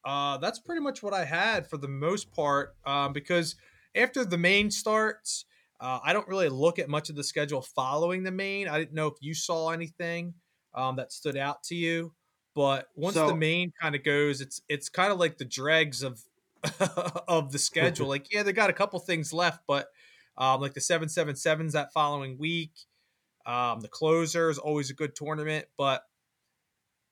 uh, 0.03 0.37
that's 0.37 0.59
pretty 0.59 0.81
much 0.81 1.03
what 1.03 1.13
I 1.13 1.25
had 1.25 1.69
for 1.69 1.77
the 1.77 1.87
most 1.87 2.31
part. 2.31 2.75
Um, 2.85 3.13
because 3.13 3.55
after 3.95 4.25
the 4.25 4.37
main 4.37 4.71
starts, 4.71 5.45
uh, 5.81 5.99
I 6.03 6.13
don't 6.13 6.27
really 6.27 6.47
look 6.49 6.77
at 6.79 6.87
much 6.87 7.09
of 7.09 7.15
the 7.15 7.23
schedule 7.23 7.61
following 7.61 8.23
the 8.23 8.31
main. 8.31 8.67
I 8.67 8.77
didn't 8.77 8.93
know 8.93 9.07
if 9.07 9.15
you 9.19 9.33
saw 9.33 9.69
anything 9.71 10.35
um, 10.75 10.95
that 10.97 11.11
stood 11.11 11.35
out 11.35 11.63
to 11.63 11.75
you, 11.75 12.13
but 12.53 12.87
once 12.95 13.15
So- 13.15 13.27
the 13.27 13.35
main 13.35 13.73
kind 13.81 13.95
of 13.95 14.03
goes, 14.03 14.41
it's 14.41 14.61
it's 14.69 14.89
kind 14.89 15.11
of 15.11 15.19
like 15.19 15.37
the 15.37 15.45
dregs 15.45 16.03
of 16.03 16.21
of 17.27 17.51
the 17.51 17.57
schedule. 17.59 18.07
like, 18.15 18.31
yeah, 18.31 18.43
they 18.43 18.53
got 18.53 18.69
a 18.69 18.73
couple 18.73 18.99
things 18.99 19.33
left, 19.33 19.61
but 19.67 19.87
um, 20.37 20.61
like 20.61 20.73
the 20.73 20.81
seven 20.81 21.09
seven 21.09 21.35
sevens 21.35 21.73
that 21.73 21.91
following 21.93 22.37
week, 22.37 22.71
um, 23.45 23.81
the 23.81 23.87
closer 23.89 24.49
is 24.49 24.59
always 24.59 24.91
a 24.91 24.93
good 24.93 25.15
tournament, 25.15 25.65
but 25.77 26.03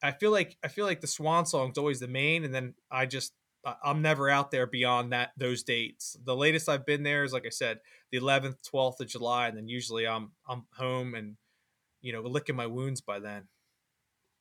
I 0.01 0.11
feel 0.11 0.31
like 0.31 0.57
I 0.63 0.67
feel 0.67 0.85
like 0.85 1.01
the 1.01 1.07
Swan 1.07 1.45
song 1.45 1.71
is 1.71 1.77
always 1.77 1.99
the 1.99 2.07
main, 2.07 2.45
and 2.45 2.53
then 2.53 2.75
I 2.91 3.05
just 3.07 3.33
I'm 3.65 4.01
never 4.01 4.29
out 4.29 4.51
there 4.51 4.67
beyond 4.67 5.11
that 5.13 5.31
those 5.37 5.63
dates. 5.63 6.17
The 6.23 6.35
latest 6.35 6.69
I've 6.69 6.85
been 6.85 7.03
there 7.03 7.23
is 7.23 7.33
like 7.33 7.45
I 7.45 7.49
said, 7.49 7.81
the 8.11 8.17
11th, 8.17 8.61
12th 8.61 8.99
of 9.01 9.07
July, 9.07 9.47
and 9.47 9.57
then 9.57 9.67
usually 9.67 10.07
I'm 10.07 10.33
I'm 10.47 10.67
home 10.73 11.15
and 11.15 11.37
you 12.01 12.13
know 12.13 12.21
licking 12.21 12.55
my 12.57 12.67
wounds 12.67 13.01
by 13.01 13.19
then. 13.19 13.49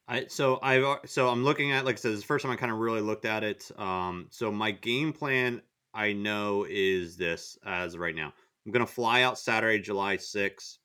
I 0.06 0.26
so 0.26 0.58
I 0.62 0.98
so 1.04 1.28
I'm 1.28 1.44
looking 1.44 1.72
at 1.72 1.84
like 1.84 1.96
I 1.96 1.98
said, 1.98 2.10
this 2.10 2.16
is 2.18 2.22
the 2.22 2.26
first 2.28 2.42
time 2.42 2.52
I 2.52 2.56
kind 2.56 2.72
of 2.72 2.78
really 2.78 3.00
looked 3.02 3.24
at 3.24 3.44
it. 3.44 3.70
Um, 3.78 4.28
so 4.30 4.50
my 4.50 4.70
game 4.70 5.12
plan 5.12 5.62
I 5.92 6.12
know 6.12 6.64
is 6.68 7.16
this 7.16 7.58
as 7.64 7.96
right 7.96 8.14
now. 8.14 8.32
I'm 8.64 8.72
gonna 8.72 8.86
fly 8.86 9.22
out 9.22 9.38
Saturday, 9.38 9.80
July 9.80 10.16
6th. 10.16 10.78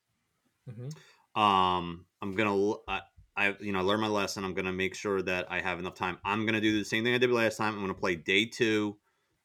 Mhm. 0.66 1.04
Um, 1.36 2.06
I'm 2.22 2.36
gonna 2.36 2.76
I, 2.88 3.02
I 3.36 3.56
you 3.60 3.72
know 3.72 3.84
learn 3.84 4.00
my 4.00 4.08
lesson. 4.08 4.44
I'm 4.44 4.54
gonna 4.54 4.74
make 4.74 4.96
sure 4.96 5.22
that 5.22 5.48
I 5.52 5.62
have 5.62 5.80
enough 5.80 5.96
time. 5.96 6.18
I'm 6.24 6.46
gonna 6.46 6.62
do 6.62 6.78
the 6.78 6.86
same 6.86 7.04
thing 7.04 7.14
I 7.14 7.18
did 7.18 7.32
last 7.32 7.58
time. 7.58 7.74
I'm 7.74 7.82
gonna 7.82 7.94
play 7.94 8.16
day 8.16 8.46
two, 8.46 8.98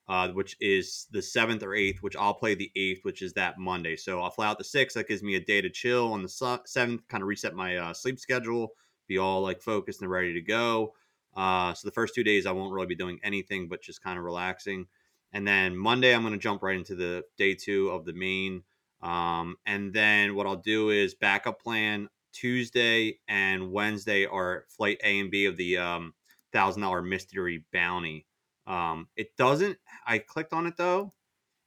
uh, 0.08 0.28
which 0.28 0.56
is 0.60 1.06
the 1.10 1.22
seventh 1.22 1.62
or 1.62 1.74
eighth, 1.74 2.02
which 2.02 2.16
I'll 2.16 2.34
play 2.34 2.54
the 2.54 2.70
eighth, 2.76 3.00
which 3.04 3.22
is 3.22 3.32
that 3.34 3.58
Monday. 3.58 3.96
So 3.96 4.20
I'll 4.20 4.30
fly 4.30 4.46
out 4.46 4.58
the 4.58 4.64
sixth. 4.64 4.96
That 4.96 5.08
gives 5.08 5.22
me 5.22 5.36
a 5.36 5.40
day 5.40 5.60
to 5.60 5.70
chill 5.70 6.12
on 6.12 6.22
the 6.22 6.28
se- 6.28 6.60
seventh, 6.66 7.06
kind 7.08 7.22
of 7.22 7.28
reset 7.28 7.54
my 7.54 7.76
uh, 7.76 7.94
sleep 7.94 8.18
schedule, 8.18 8.72
be 9.06 9.18
all 9.18 9.42
like 9.42 9.62
focused 9.62 10.02
and 10.02 10.10
ready 10.10 10.34
to 10.34 10.42
go. 10.42 10.94
Uh, 11.36 11.72
so 11.74 11.86
the 11.86 11.92
first 11.92 12.14
two 12.14 12.24
days 12.24 12.46
I 12.46 12.52
won't 12.52 12.72
really 12.72 12.86
be 12.86 12.94
doing 12.94 13.20
anything 13.22 13.68
but 13.68 13.82
just 13.82 14.02
kind 14.02 14.18
of 14.18 14.24
relaxing. 14.24 14.86
And 15.32 15.46
then 15.46 15.76
Monday 15.76 16.14
I'm 16.14 16.22
going 16.22 16.32
to 16.32 16.38
jump 16.38 16.62
right 16.62 16.76
into 16.76 16.94
the 16.94 17.22
day 17.36 17.54
two 17.54 17.90
of 17.90 18.04
the 18.04 18.14
main. 18.14 18.62
Um, 19.02 19.56
and 19.66 19.92
then 19.92 20.34
what 20.34 20.46
I'll 20.46 20.56
do 20.56 20.90
is 20.90 21.14
backup 21.14 21.62
plan 21.62 22.08
Tuesday 22.40 23.18
and 23.28 23.72
Wednesday 23.72 24.24
are 24.26 24.64
flight 24.68 24.98
A 25.02 25.18
and 25.20 25.30
B 25.30 25.46
of 25.46 25.56
the 25.56 25.78
um, 25.78 26.14
thousand 26.52 26.82
dollar 26.82 27.02
mystery 27.02 27.64
bounty. 27.72 28.26
Um, 28.66 29.08
it 29.16 29.36
doesn't. 29.36 29.78
I 30.06 30.18
clicked 30.18 30.52
on 30.52 30.66
it 30.66 30.76
though. 30.76 31.12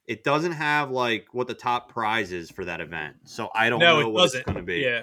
It 0.06 0.24
doesn't 0.24 0.52
have 0.52 0.90
like 0.90 1.26
what 1.32 1.46
the 1.46 1.54
top 1.54 1.90
prize 1.90 2.32
is 2.32 2.50
for 2.50 2.64
that 2.64 2.80
event, 2.80 3.16
so 3.24 3.50
I 3.54 3.70
don't 3.70 3.80
No, 3.80 4.00
know 4.00 4.08
it 4.08 4.12
what 4.12 4.22
doesn't. 4.22 4.40
it's 4.40 4.46
going 4.46 4.56
to 4.58 4.62
be. 4.64 4.80
Yeah, 4.80 5.02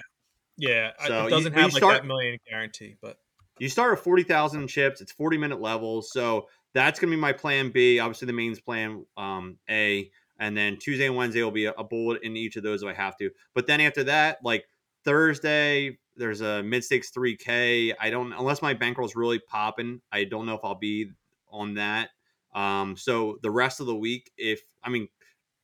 yeah. 0.58 0.90
So 1.06 1.26
it 1.26 1.30
doesn't 1.30 1.52
you 1.54 1.58
have 1.58 1.72
like 1.72 1.80
start- 1.80 2.02
that 2.02 2.06
million 2.06 2.38
guarantee, 2.48 2.96
but 3.00 3.18
You 3.58 3.68
start 3.68 3.96
at 3.96 4.04
forty 4.04 4.22
thousand 4.24 4.66
chips. 4.68 5.00
It's 5.00 5.12
forty 5.12 5.38
minute 5.38 5.60
levels, 5.60 6.10
so 6.12 6.48
that's 6.74 6.98
gonna 7.00 7.10
be 7.12 7.16
my 7.16 7.32
plan 7.32 7.70
B. 7.70 7.98
Obviously, 7.98 8.26
the 8.26 8.32
mains 8.32 8.60
plan 8.60 9.04
um, 9.16 9.58
A, 9.68 10.10
and 10.38 10.56
then 10.56 10.76
Tuesday 10.78 11.06
and 11.06 11.16
Wednesday 11.16 11.42
will 11.42 11.50
be 11.50 11.64
a, 11.66 11.72
a 11.72 11.84
bullet 11.84 12.22
in 12.22 12.36
each 12.36 12.56
of 12.56 12.62
those 12.62 12.82
if 12.82 12.88
I 12.88 12.94
have 12.94 13.16
to. 13.18 13.30
But 13.54 13.66
then 13.66 13.80
after 13.80 14.04
that, 14.04 14.38
like 14.44 14.66
Thursday, 15.04 15.98
there's 16.16 16.40
a 16.40 16.62
mid 16.62 16.84
stakes 16.84 17.10
three 17.10 17.36
K. 17.36 17.94
I 17.98 18.10
don't 18.10 18.32
unless 18.32 18.62
my 18.62 18.74
bankroll's 18.74 19.16
really 19.16 19.38
popping. 19.38 20.00
I 20.12 20.24
don't 20.24 20.46
know 20.46 20.54
if 20.54 20.60
I'll 20.64 20.74
be 20.74 21.10
on 21.50 21.74
that. 21.74 22.10
Um, 22.54 22.96
so 22.96 23.38
the 23.42 23.50
rest 23.50 23.80
of 23.80 23.86
the 23.86 23.96
week, 23.96 24.30
if 24.36 24.60
I 24.82 24.90
mean, 24.90 25.08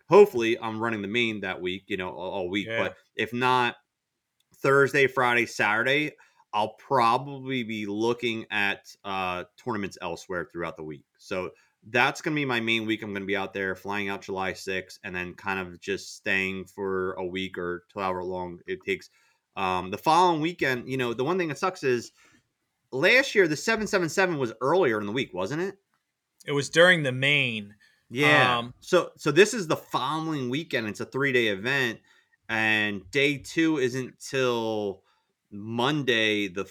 hopefully 0.09 0.59
I'm 0.59 0.81
running 0.81 1.03
the 1.03 1.09
main 1.09 1.40
that 1.40 1.61
week, 1.61 1.85
you 1.88 1.96
know, 1.96 2.11
all, 2.11 2.31
all 2.31 2.49
week. 2.49 2.68
Yeah. 2.68 2.79
But 2.79 2.96
if 3.14 3.33
not, 3.33 3.77
Thursday, 4.57 5.07
Friday, 5.07 5.46
Saturday, 5.46 6.12
I'll 6.53 6.75
probably 6.75 7.62
be 7.62 7.87
looking 7.87 8.46
at 8.51 8.94
uh, 9.05 9.44
tournaments 9.62 9.99
elsewhere 10.01 10.49
throughout 10.51 10.77
the 10.77 10.85
week. 10.85 11.05
So 11.18 11.51
that's 11.88 12.20
going 12.20 12.35
to 12.35 12.40
be 12.40 12.44
my 12.44 12.61
main 12.61 12.87
week. 12.87 13.03
I'm 13.03 13.11
going 13.11 13.22
to 13.22 13.27
be 13.27 13.37
out 13.37 13.53
there 13.53 13.75
flying 13.75 14.09
out 14.09 14.22
July 14.22 14.53
6th 14.53 14.99
and 15.05 15.14
then 15.14 15.35
kind 15.35 15.61
of 15.61 15.81
just 15.81 16.16
staying 16.16 16.64
for 16.64 17.12
a 17.14 17.25
week 17.25 17.59
or 17.59 17.85
however 17.94 18.25
long 18.25 18.61
it 18.66 18.79
takes. 18.85 19.11
Um, 19.57 19.90
the 19.90 19.99
following 19.99 20.40
weekend, 20.40 20.88
you 20.88 20.97
know, 20.97 21.14
the 21.14 21.25
one 21.25 21.38
thing 21.38 21.49
that 21.49 21.59
sucks 21.59 21.83
is 21.83 22.12
last 22.92 23.35
year 23.35 23.49
the 23.49 23.57
777 23.57 24.38
was 24.38 24.53
earlier 24.61 25.01
in 25.01 25.07
the 25.07 25.12
week, 25.12 25.33
wasn't 25.33 25.62
it? 25.62 25.79
it 26.47 26.53
was 26.53 26.71
during 26.71 27.03
the 27.03 27.12
main. 27.12 27.75
Yeah. 28.09 28.59
Um, 28.59 28.75
so 28.81 29.11
so 29.16 29.33
this 29.33 29.53
is 29.53 29.66
the 29.66 29.77
following 29.77 30.49
weekend. 30.49 30.87
It's 30.87 31.01
a 31.01 31.05
three 31.05 31.33
day 31.33 31.49
event, 31.49 31.99
and 32.49 33.03
day 33.11 33.38
two 33.38 33.79
isn't 33.79 34.19
till 34.21 35.03
Monday 35.51 36.49
the 36.49 36.71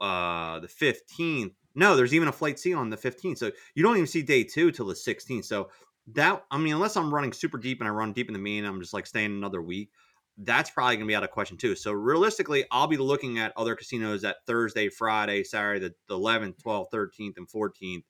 uh 0.00 0.60
the 0.60 0.68
fifteenth. 0.68 1.52
No, 1.74 1.96
there's 1.96 2.14
even 2.14 2.28
a 2.28 2.32
flight 2.32 2.58
C 2.58 2.72
on 2.72 2.88
the 2.88 2.96
fifteenth. 2.96 3.38
So 3.38 3.50
you 3.74 3.82
don't 3.82 3.96
even 3.96 4.06
see 4.06 4.22
day 4.22 4.44
two 4.44 4.70
till 4.70 4.86
the 4.86 4.96
sixteenth. 4.96 5.44
So 5.44 5.70
that 6.14 6.44
I 6.50 6.58
mean, 6.58 6.74
unless 6.74 6.96
I'm 6.96 7.12
running 7.12 7.32
super 7.32 7.58
deep 7.58 7.80
and 7.80 7.88
I 7.88 7.92
run 7.92 8.12
deep 8.12 8.28
in 8.28 8.32
the 8.32 8.38
main, 8.38 8.64
I'm 8.64 8.80
just 8.80 8.94
like 8.94 9.06
staying 9.06 9.32
another 9.32 9.60
week. 9.60 9.90
That's 10.38 10.70
probably 10.70 10.96
gonna 10.96 11.06
be 11.06 11.14
out 11.14 11.24
of 11.24 11.30
question 11.30 11.56
too. 11.56 11.74
So 11.74 11.92
realistically, 11.92 12.64
I'll 12.70 12.86
be 12.86 12.96
looking 12.96 13.38
at 13.38 13.52
other 13.56 13.74
casinos 13.74 14.24
at 14.24 14.36
Thursday, 14.46 14.88
Friday, 14.88 15.44
Saturday, 15.44 15.94
the 16.08 16.14
11th, 16.14 16.62
12th, 16.62 16.90
13th, 16.92 17.38
and 17.38 17.48
14th 17.48 18.02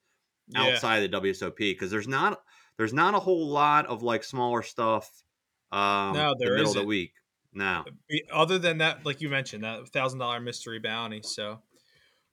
yeah. 0.49 0.61
outside 0.61 1.03
of 1.03 1.11
the 1.11 1.17
WSOP 1.17 1.57
because 1.57 1.91
there's 1.91 2.07
not 2.07 2.41
there's 2.77 2.93
not 2.93 3.15
a 3.15 3.19
whole 3.19 3.47
lot 3.47 3.85
of 3.87 4.03
like 4.03 4.23
smaller 4.23 4.61
stuff 4.61 5.09
um 5.71 6.13
No, 6.13 6.33
the 6.37 6.45
there 6.45 6.55
middle 6.55 6.71
of 6.71 6.77
the 6.77 6.85
week. 6.85 7.13
No. 7.53 7.85
Other 8.31 8.59
than 8.59 8.79
that, 8.79 9.05
like 9.05 9.19
you 9.21 9.29
mentioned, 9.29 9.63
that 9.63 9.87
thousand 9.89 10.19
dollar 10.19 10.39
mystery 10.39 10.79
bounty. 10.79 11.21
So, 11.23 11.59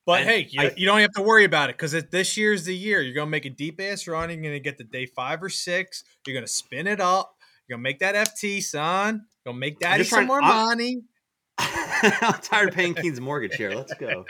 but 0.04 0.20
And 0.20 0.28
hey, 0.28 0.48
you, 0.50 0.60
I- 0.60 0.74
you 0.76 0.86
don't 0.86 1.00
have 1.00 1.12
to 1.12 1.22
worry 1.22 1.44
about 1.44 1.70
it 1.70 1.76
because 1.76 1.92
this 1.92 2.36
year's 2.36 2.64
the 2.64 2.76
year. 2.76 3.00
You're 3.00 3.14
gonna 3.14 3.30
make 3.30 3.46
a 3.46 3.50
deep 3.50 3.80
ass 3.80 4.06
run. 4.06 4.30
You're 4.30 4.42
gonna 4.42 4.58
get 4.60 4.76
the 4.76 4.84
day 4.84 5.06
five 5.06 5.42
or 5.42 5.48
six. 5.48 6.04
You're 6.26 6.34
gonna 6.34 6.46
spin 6.46 6.86
it 6.86 7.00
up. 7.00 7.36
You're 7.66 7.76
gonna 7.76 7.82
make 7.82 8.00
that 8.00 8.14
FT, 8.14 8.62
son. 8.62 9.26
Gonna 9.44 9.58
make 9.58 9.78
daddy 9.78 10.04
some 10.04 10.18
trying- 10.18 10.26
more 10.28 10.42
I'm- 10.42 10.66
money. 10.66 11.02
I'm 11.58 12.40
tired 12.40 12.70
of 12.70 12.74
paying 12.74 12.94
Keen's 12.94 13.20
mortgage 13.20 13.54
here. 13.54 13.70
Let's 13.70 13.94
go. 13.94 14.24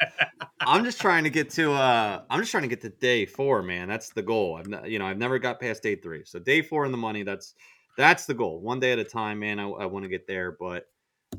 I'm 0.61 0.85
just 0.85 1.00
trying 1.00 1.24
to 1.24 1.31
get 1.31 1.48
to 1.50 1.72
uh 1.72 2.22
I'm 2.29 2.38
just 2.40 2.50
trying 2.50 2.64
to 2.64 2.68
get 2.68 2.83
to 2.83 2.90
day 2.90 3.24
four, 3.27 3.62
man. 3.62 3.88
That's 3.88 4.11
the 4.11 4.22
goal. 4.22 4.57
I've 4.57 4.66
not, 4.68 4.90
you 4.90 4.98
know, 4.98 5.07
I've 5.07 5.16
never 5.18 5.38
got 5.38 5.59
past 5.59 5.83
day 5.83 5.96
three. 5.96 6.24
So 6.24 6.38
day 6.38 6.61
four 6.62 6.85
in 6.85 6.92
the 6.92 6.98
money, 6.98 7.22
that's 7.22 7.55
that's 7.96 8.27
the 8.27 8.35
goal. 8.35 8.61
One 8.61 8.79
day 8.79 8.92
at 8.92 8.98
a 8.98 9.05
time, 9.05 9.38
man. 9.38 9.59
I, 9.59 9.68
I 9.68 9.87
want 9.87 10.05
to 10.05 10.09
get 10.09 10.27
there, 10.27 10.57
but 10.61 10.85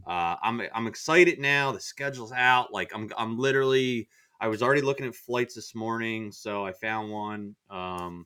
uh 0.08 0.36
I'm 0.42 0.62
I'm 0.74 0.88
excited 0.88 1.40
now. 1.40 1.72
The 1.72 1.80
schedule's 1.80 2.32
out. 2.32 2.74
Like 2.74 2.92
I'm 2.96 3.12
I'm 3.18 3.38
literally 3.38 4.10
I 4.42 4.48
was 4.48 4.64
already 4.64 4.82
looking 4.82 5.06
at 5.06 5.16
flights 5.16 5.54
this 5.54 5.76
morning, 5.76 6.32
so 6.32 6.66
I 6.66 6.74
found 6.74 7.12
one. 7.12 7.56
Um 7.70 8.26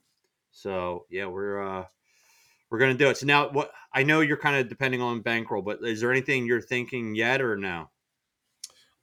so 0.51 1.05
yeah, 1.09 1.25
we're 1.25 1.61
uh 1.61 1.85
we're 2.69 2.79
gonna 2.79 2.93
do 2.93 3.09
it. 3.09 3.17
So 3.17 3.25
now, 3.25 3.49
what 3.49 3.71
I 3.93 4.03
know 4.03 4.21
you're 4.21 4.37
kind 4.37 4.55
of 4.55 4.69
depending 4.69 5.01
on 5.01 5.21
bankroll, 5.21 5.61
but 5.61 5.79
is 5.83 6.01
there 6.01 6.11
anything 6.11 6.45
you're 6.45 6.61
thinking 6.61 7.15
yet 7.15 7.41
or 7.41 7.57
no? 7.57 7.89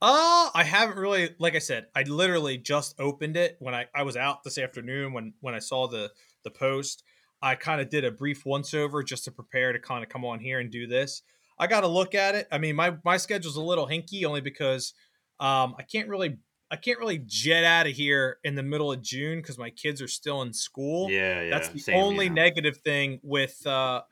Uh, 0.02 0.50
I 0.54 0.62
haven't 0.64 0.98
really. 0.98 1.30
Like 1.38 1.54
I 1.54 1.58
said, 1.58 1.86
I 1.94 2.02
literally 2.02 2.58
just 2.58 2.94
opened 3.00 3.36
it 3.36 3.56
when 3.60 3.74
I 3.74 3.86
I 3.94 4.02
was 4.02 4.16
out 4.16 4.44
this 4.44 4.58
afternoon 4.58 5.12
when 5.12 5.32
when 5.40 5.54
I 5.54 5.58
saw 5.58 5.88
the 5.88 6.10
the 6.44 6.50
post. 6.50 7.02
I 7.42 7.54
kind 7.54 7.80
of 7.80 7.90
did 7.90 8.04
a 8.04 8.10
brief 8.10 8.46
once 8.46 8.72
over 8.72 9.02
just 9.02 9.24
to 9.24 9.30
prepare 9.30 9.72
to 9.72 9.78
kind 9.78 10.02
of 10.02 10.08
come 10.08 10.24
on 10.24 10.40
here 10.40 10.58
and 10.58 10.70
do 10.70 10.86
this. 10.86 11.22
I 11.58 11.66
got 11.66 11.82
to 11.82 11.86
look 11.86 12.14
at 12.14 12.34
it. 12.34 12.48
I 12.52 12.58
mean, 12.58 12.76
my 12.76 12.96
my 13.04 13.16
schedule's 13.16 13.56
a 13.56 13.62
little 13.62 13.86
hinky 13.86 14.24
only 14.24 14.40
because 14.40 14.94
um, 15.40 15.74
I 15.78 15.82
can't 15.82 16.08
really 16.08 16.38
I 16.70 16.76
can't 16.76 16.98
really 16.98 17.22
jet 17.24 17.64
out 17.64 17.86
of 17.86 17.92
here 17.92 18.38
in 18.42 18.56
the 18.56 18.62
middle 18.62 18.90
of 18.90 19.00
June 19.00 19.38
because 19.40 19.56
my 19.58 19.70
kids 19.70 20.02
are 20.02 20.08
still 20.08 20.42
in 20.42 20.52
school. 20.52 21.10
Yeah, 21.10 21.42
yeah. 21.42 21.50
That's 21.50 21.68
the 21.68 21.78
same, 21.78 21.96
only 21.96 22.26
yeah. 22.26 22.32
negative 22.32 22.78
thing 22.78 23.20
with 23.22 23.64
uh, 23.66 24.02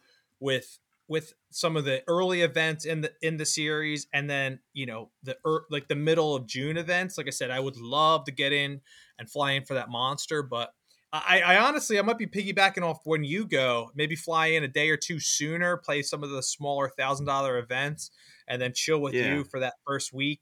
with 0.41 0.79
with 1.09 1.35
some 1.51 1.77
of 1.77 1.85
the 1.85 2.03
early 2.07 2.43
events 2.43 2.85
in 2.85 3.01
the 3.01 3.13
in 3.23 3.37
the 3.37 3.47
series, 3.47 4.07
and 4.13 4.31
then 4.31 4.61
you 4.73 4.87
know 4.87 5.11
the 5.23 5.37
er, 5.45 5.65
like 5.71 5.89
the 5.89 5.97
middle 5.97 6.35
of 6.37 6.47
June 6.47 6.77
events. 6.77 7.19
Like 7.19 7.27
I 7.27 7.31
said, 7.31 7.51
I 7.51 7.61
would 7.61 7.77
love 7.77 8.25
to 8.27 8.33
get 8.33 8.53
in 8.53 8.81
and 9.19 9.29
fly 9.29 9.53
in 9.53 9.65
for 9.65 9.75
that 9.75 9.89
monster, 9.89 10.43
but. 10.43 10.73
I, 11.17 11.43
I 11.43 11.59
honestly, 11.59 11.97
I 11.97 12.03
might 12.03 12.19
be 12.19 12.27
piggybacking 12.27 12.83
off 12.83 13.03
when 13.05 13.23
you 13.23 13.47
go. 13.47 13.93
Maybe 13.95 14.17
fly 14.17 14.47
in 14.47 14.65
a 14.65 14.69
day 14.69 14.91
or 14.91 14.97
two 14.97 15.21
sooner, 15.21 15.77
play 15.77 16.03
some 16.03 16.25
of 16.25 16.31
the 16.31 16.43
smaller 16.43 16.89
thousand 16.89 17.27
dollar 17.27 17.57
events, 17.57 18.11
and 18.49 18.61
then 18.61 18.73
chill 18.75 18.99
with 18.99 19.15
Yeah. 19.15 19.33
you 19.33 19.45
for 19.45 19.61
that 19.61 19.75
first 19.87 20.13
week, 20.13 20.41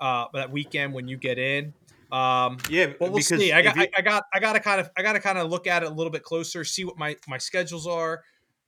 uh, 0.00 0.26
that 0.34 0.50
weekend 0.50 0.94
when 0.94 1.08
you 1.08 1.16
get 1.16 1.38
in. 1.38 1.74
Um, 2.12 2.58
Yeah, 2.68 2.92
but 2.98 3.10
we'll 3.10 3.20
see. 3.20 3.52
I 3.52 3.62
got, 3.62 3.76
you- 3.76 3.82
I, 3.82 3.88
I 3.98 4.02
got, 4.02 4.24
I 4.32 4.40
got 4.40 4.52
to 4.54 4.60
kind 4.60 4.80
of, 4.80 4.90
I 4.96 5.02
got 5.02 5.14
to 5.14 5.20
kind 5.20 5.38
of 5.38 5.50
look 5.50 5.66
at 5.66 5.82
it 5.82 5.86
a 5.90 5.94
little 5.94 6.12
bit 6.12 6.22
closer, 6.22 6.64
see 6.64 6.84
what 6.84 6.96
my 6.98 7.16
my 7.26 7.38
schedules 7.38 7.86
are. 7.86 8.22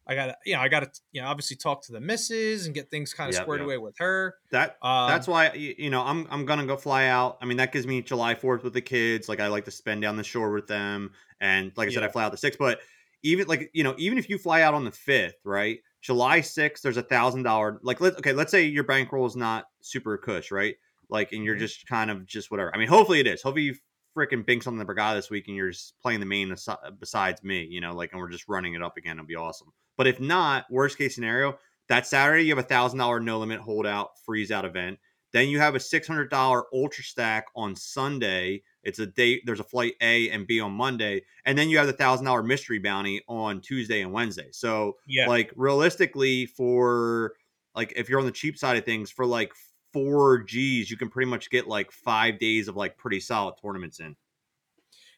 I 0.09 0.15
got 0.15 0.27
to, 0.27 0.37
you 0.45 0.55
know, 0.55 0.61
I 0.61 0.69
got 0.69 0.81
to, 0.81 1.01
you 1.13 1.21
know, 1.21 1.27
obviously 1.29 1.57
talk 1.57 1.83
to 1.87 1.93
the 1.93 2.01
missus 2.01 2.67
and 2.67 2.75
get 2.75 2.91
things 2.91 3.13
kind 3.13 3.29
of 3.29 3.35
Yep, 3.35 3.43
squared 3.43 3.61
yep. 3.61 3.65
away 3.67 3.79
with 3.79 3.97
her. 3.99 4.37
that 4.53 4.77
Um, 4.83 5.09
that's 5.09 5.27
why 5.27 5.53
you 5.53 5.91
know 5.91 6.03
I'm 6.03 6.27
I'm 6.31 6.47
gonna 6.47 6.67
go 6.67 6.77
fly 6.77 7.07
out. 7.07 7.39
I 7.41 7.45
mean 7.47 7.57
that 7.57 7.73
gives 7.73 7.87
me 7.87 8.03
July 8.03 8.35
Fourth 8.37 8.63
with 8.63 8.73
the 8.73 8.81
kids. 8.81 9.29
Like 9.29 9.41
I 9.41 9.49
like 9.49 9.65
to 9.65 9.71
spend 9.73 10.03
down 10.03 10.17
the 10.17 10.25
shore 10.25 10.53
with 10.53 10.69
them, 10.69 11.13
and 11.41 11.73
like 11.77 11.89
I 11.89 11.91
said, 11.93 12.05
I 12.05 12.09
fly 12.09 12.25
out 12.25 12.31
the 12.31 12.39
sixth. 12.39 12.59
But 12.59 12.81
even 13.23 13.49
like 13.49 13.71
you 13.75 13.83
know 13.83 13.95
even 13.99 14.19
if 14.19 14.29
you 14.29 14.39
fly 14.39 14.63
out 14.63 14.75
on 14.75 14.85
the 14.85 14.93
fifth, 14.93 15.37
right? 15.45 15.81
July 16.03 16.41
sixth, 16.41 16.85
there's 16.85 16.97
a 16.99 17.03
thousand 17.03 17.43
dollar 17.43 17.81
like 17.83 18.01
let 18.01 18.17
okay. 18.19 18.33
Let's 18.33 18.53
say 18.53 18.65
your 18.65 18.85
bankroll 18.85 19.27
is 19.27 19.35
not 19.35 19.67
super 19.81 20.17
cush, 20.19 20.53
right? 20.53 20.77
Like 21.09 21.33
and 21.33 21.45
you're 21.45 21.57
Mhm. 21.57 21.61
just 21.61 21.87
kind 21.87 22.11
of 22.11 22.27
just 22.27 22.51
whatever. 22.51 22.75
I 22.75 22.79
mean, 22.79 22.89
hopefully 22.89 23.21
it 23.21 23.27
is. 23.27 23.43
Hopefully 23.43 23.63
you 23.65 23.77
freaking 24.17 24.45
binks 24.47 24.67
on 24.67 24.77
the 24.79 24.85
Borgata 24.85 25.15
this 25.17 25.29
week 25.31 25.47
and 25.47 25.57
you're 25.57 25.71
just 25.71 25.99
playing 26.01 26.21
the 26.21 26.27
main 26.27 26.51
asi- 26.53 26.73
besides 26.99 27.43
me, 27.43 27.65
you 27.65 27.81
know, 27.81 27.95
like 27.95 28.13
and 28.13 28.21
we're 28.21 28.31
just 28.31 28.49
running 28.49 28.75
it 28.75 28.83
up 28.83 28.97
again. 28.97 29.17
It'll 29.19 29.27
be 29.27 29.37
awesome. 29.37 29.73
But 29.97 30.07
if 30.07 30.21
not, 30.21 30.65
worst 30.71 30.97
case 30.99 31.15
scenario, 31.15 31.59
that 31.89 32.07
Saturday 32.07 32.43
you 32.45 32.51
have 32.57 32.65
a 32.65 32.67
thousand 32.69 32.99
dollar 32.99 33.21
no 33.21 33.39
limit 33.39 33.61
hold'em 33.61 34.09
freeze 34.25 34.51
out 34.51 34.65
event. 34.65 34.99
Then 35.33 35.49
you 35.49 35.59
have 35.59 35.75
a 35.75 35.81
six 35.81 36.07
hundred 36.07 36.31
dollar 36.31 36.65
ultra 36.73 37.05
stack 37.05 37.47
on 37.55 37.77
Sunday. 37.77 38.63
It's 38.85 39.01
a 39.01 39.07
date. 39.07 39.43
There's 39.45 39.61
a 39.61 39.65
flight 39.65 39.95
A 40.01 40.31
and 40.31 40.47
B 40.47 40.61
on 40.61 40.73
Monday, 40.73 41.23
and 41.45 41.59
then 41.59 41.69
you 41.69 41.77
have 41.77 41.87
the 41.89 41.93
thousand 41.93 42.25
dollar 42.25 42.43
mystery 42.43 42.79
bounty 42.79 43.21
on 43.29 43.61
Tuesday 43.61 44.01
and 44.01 44.13
Wednesday. 44.13 44.49
So 44.53 44.97
Yeah, 45.07 45.27
like 45.29 45.53
realistically, 45.57 46.47
for 46.47 47.35
like 47.75 47.93
if 47.97 48.09
you're 48.09 48.21
on 48.21 48.25
the 48.27 48.33
cheap 48.33 48.57
side 48.57 48.79
of 48.79 48.85
things, 48.85 49.11
for 49.11 49.27
like 49.27 49.53
four 49.97 50.43
G's, 50.43 50.91
you 50.91 50.99
can 50.99 51.09
pretty 51.09 51.31
much 51.31 51.49
get 51.49 51.67
like 51.67 51.91
five 51.91 52.39
days 52.39 52.69
of 52.69 52.77
like 52.77 52.99
pretty 52.99 53.21
solid 53.21 53.55
tournaments 53.63 53.99
in. 54.01 54.15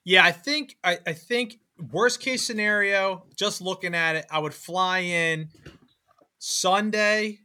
yeah. 0.04 0.24
I 0.24 0.30
think, 0.30 0.76
I, 0.84 0.98
I 1.04 1.12
think 1.14 1.58
worst 1.90 2.20
case 2.20 2.46
scenario, 2.46 3.24
just 3.36 3.60
looking 3.60 3.94
at 3.94 4.14
it, 4.14 4.26
I 4.30 4.38
would 4.38 4.54
fly 4.54 5.00
in 5.00 5.48
Sunday 6.38 7.40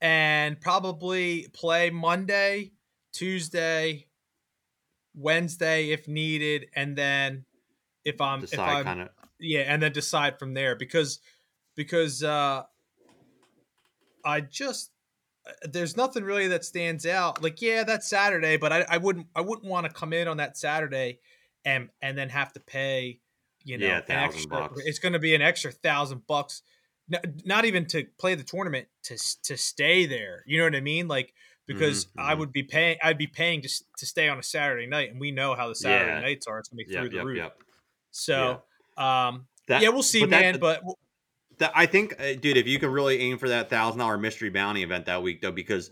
and 0.00 0.60
probably 0.60 1.48
play 1.54 1.90
Monday, 1.90 2.72
Tuesday, 3.12 4.06
Wednesday 5.14 5.90
if 5.90 6.06
needed, 6.06 6.66
and 6.74 6.96
then 6.96 7.44
if 8.04 8.20
I'm 8.20 8.44
if 8.44 8.58
I'm 8.58 8.84
kind 8.84 9.00
of. 9.02 9.08
yeah, 9.40 9.60
and 9.60 9.82
then 9.82 9.92
decide 9.92 10.38
from 10.38 10.54
there 10.54 10.76
because 10.76 11.20
because 11.74 12.22
uh 12.22 12.62
I 14.24 14.40
just 14.40 14.90
there's 15.62 15.96
nothing 15.96 16.24
really 16.24 16.48
that 16.48 16.64
stands 16.64 17.06
out. 17.06 17.42
Like 17.42 17.60
yeah, 17.62 17.84
that's 17.84 18.08
Saturday, 18.08 18.56
but 18.56 18.72
I, 18.72 18.86
I 18.88 18.98
wouldn't 18.98 19.26
I 19.34 19.40
wouldn't 19.40 19.66
want 19.68 19.86
to 19.86 19.92
come 19.92 20.12
in 20.12 20.28
on 20.28 20.36
that 20.38 20.56
Saturday 20.56 21.20
and 21.64 21.88
and 22.02 22.16
then 22.16 22.28
have 22.28 22.52
to 22.54 22.60
pay 22.60 23.20
you 23.64 23.78
know 23.78 23.86
Yeah, 23.86 24.00
extra. 24.08 24.48
bucks. 24.48 24.82
It's 24.84 24.98
going 24.98 25.12
to 25.14 25.18
be 25.18 25.34
an 25.34 25.42
extra 25.42 25.72
thousand 25.72 26.26
bucks. 26.26 26.62
Not 27.44 27.64
even 27.64 27.86
to 27.86 28.04
play 28.18 28.34
the 28.34 28.44
tournament 28.44 28.88
to 29.04 29.16
to 29.44 29.56
stay 29.56 30.06
there. 30.06 30.44
You 30.46 30.58
know 30.58 30.64
what 30.64 30.74
I 30.76 30.80
mean? 30.80 31.08
Like 31.08 31.32
because 31.66 32.06
Mhm, 32.06 32.10
I 32.18 32.34
mhm. 32.34 32.38
would 32.38 32.52
be 32.52 32.62
paying 32.62 32.98
I'd 33.02 33.18
be 33.18 33.26
paying 33.26 33.62
just 33.62 33.84
to 33.98 34.06
stay 34.06 34.28
on 34.28 34.38
a 34.38 34.42
Saturday 34.42 34.86
night, 34.86 35.10
and 35.10 35.20
we 35.20 35.30
know 35.30 35.54
how 35.54 35.68
the 35.68 35.74
Saturday 35.74 36.12
Yeah. 36.12 36.20
nights 36.20 36.46
are. 36.46 36.58
It's 36.58 36.68
gonna 36.68 36.78
be 36.78 36.84
through 36.84 37.02
Yep, 37.04 37.10
the 37.10 37.16
yep, 37.16 37.24
roof. 37.26 37.36
yep. 37.38 37.62
So, 38.10 38.62
um, 38.96 39.46
That, 39.68 39.82
yeah, 39.82 39.90
we'll 39.90 40.02
see, 40.02 40.20
but 40.20 40.30
that- 40.30 40.40
man. 40.40 40.58
but 40.60 40.82
That, 41.58 41.72
I 41.74 41.86
think, 41.86 42.14
uh, 42.20 42.34
dude, 42.34 42.56
if 42.56 42.66
you 42.66 42.78
can 42.78 42.90
really 42.90 43.18
aim 43.20 43.38
for 43.38 43.48
that 43.48 43.68
thousand 43.70 43.98
dollar 43.98 44.18
mystery 44.18 44.50
bounty 44.50 44.82
event 44.82 45.06
that 45.06 45.22
week, 45.22 45.40
though, 45.40 45.52
because 45.52 45.90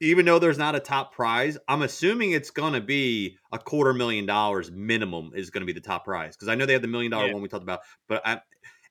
even 0.00 0.24
though 0.24 0.38
there's 0.38 0.58
not 0.58 0.76
a 0.76 0.80
top 0.80 1.12
prize, 1.12 1.58
I'm 1.66 1.82
assuming 1.82 2.30
it's 2.32 2.50
gonna 2.50 2.80
be 2.80 3.36
a 3.52 3.58
quarter 3.58 3.92
million 3.92 4.26
dollars 4.26 4.70
minimum 4.70 5.32
is 5.34 5.50
gonna 5.50 5.66
be 5.66 5.72
the 5.72 5.80
top 5.80 6.04
prize 6.04 6.36
because 6.36 6.48
I 6.48 6.54
know 6.54 6.66
they 6.66 6.72
had 6.74 6.82
the 6.82 6.88
million 6.88 7.10
dollar 7.10 7.26
Yeah. 7.26 7.32
one 7.32 7.42
we 7.42 7.48
talked 7.48 7.64
about, 7.64 7.80
but 8.08 8.22
I, 8.24 8.40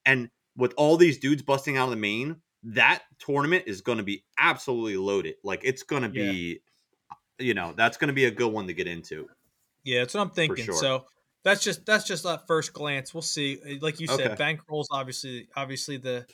and 0.05 0.29
with 0.57 0.73
all 0.75 0.97
these 0.97 1.17
dudes 1.19 1.41
busting 1.43 1.77
out 1.77 1.85
of 1.85 1.91
the 1.91 1.95
main, 1.95 2.35
that 2.63 3.03
tournament 3.19 3.63
is 3.67 3.79
gonna 3.81 4.03
be 4.03 4.25
absolutely 4.37 4.97
loaded. 4.97 5.35
Like 5.43 5.61
it's 5.63 5.83
gonna 5.83 6.07
Yeah. 6.13 6.23
be, 6.31 6.59
you 7.39 7.53
know, 7.53 7.73
that's 7.77 7.95
gonna 7.95 8.11
be 8.13 8.25
a 8.25 8.31
good 8.31 8.51
one 8.51 8.67
to 8.67 8.73
get 8.73 8.87
into. 8.87 9.29
yeah, 9.85 9.99
that's 9.99 10.13
what 10.15 10.21
I'm 10.21 10.31
thinking. 10.31 10.65
sure. 10.65 10.73
So 10.75 11.05
that's 11.47 11.63
just 11.63 11.85
that's 11.85 12.03
just 12.03 12.25
at 12.25 12.45
first 12.45 12.73
glance. 12.73 13.13
We'll 13.13 13.21
see. 13.21 13.59
Uh, 13.65 13.75
Like 13.81 13.99
you 13.99 14.07
said, 14.07 14.31
Okay. 14.31 14.35
bankroll's 14.35 14.89
obviously 14.91 15.47
obviously 15.55 15.97
the 15.97 16.25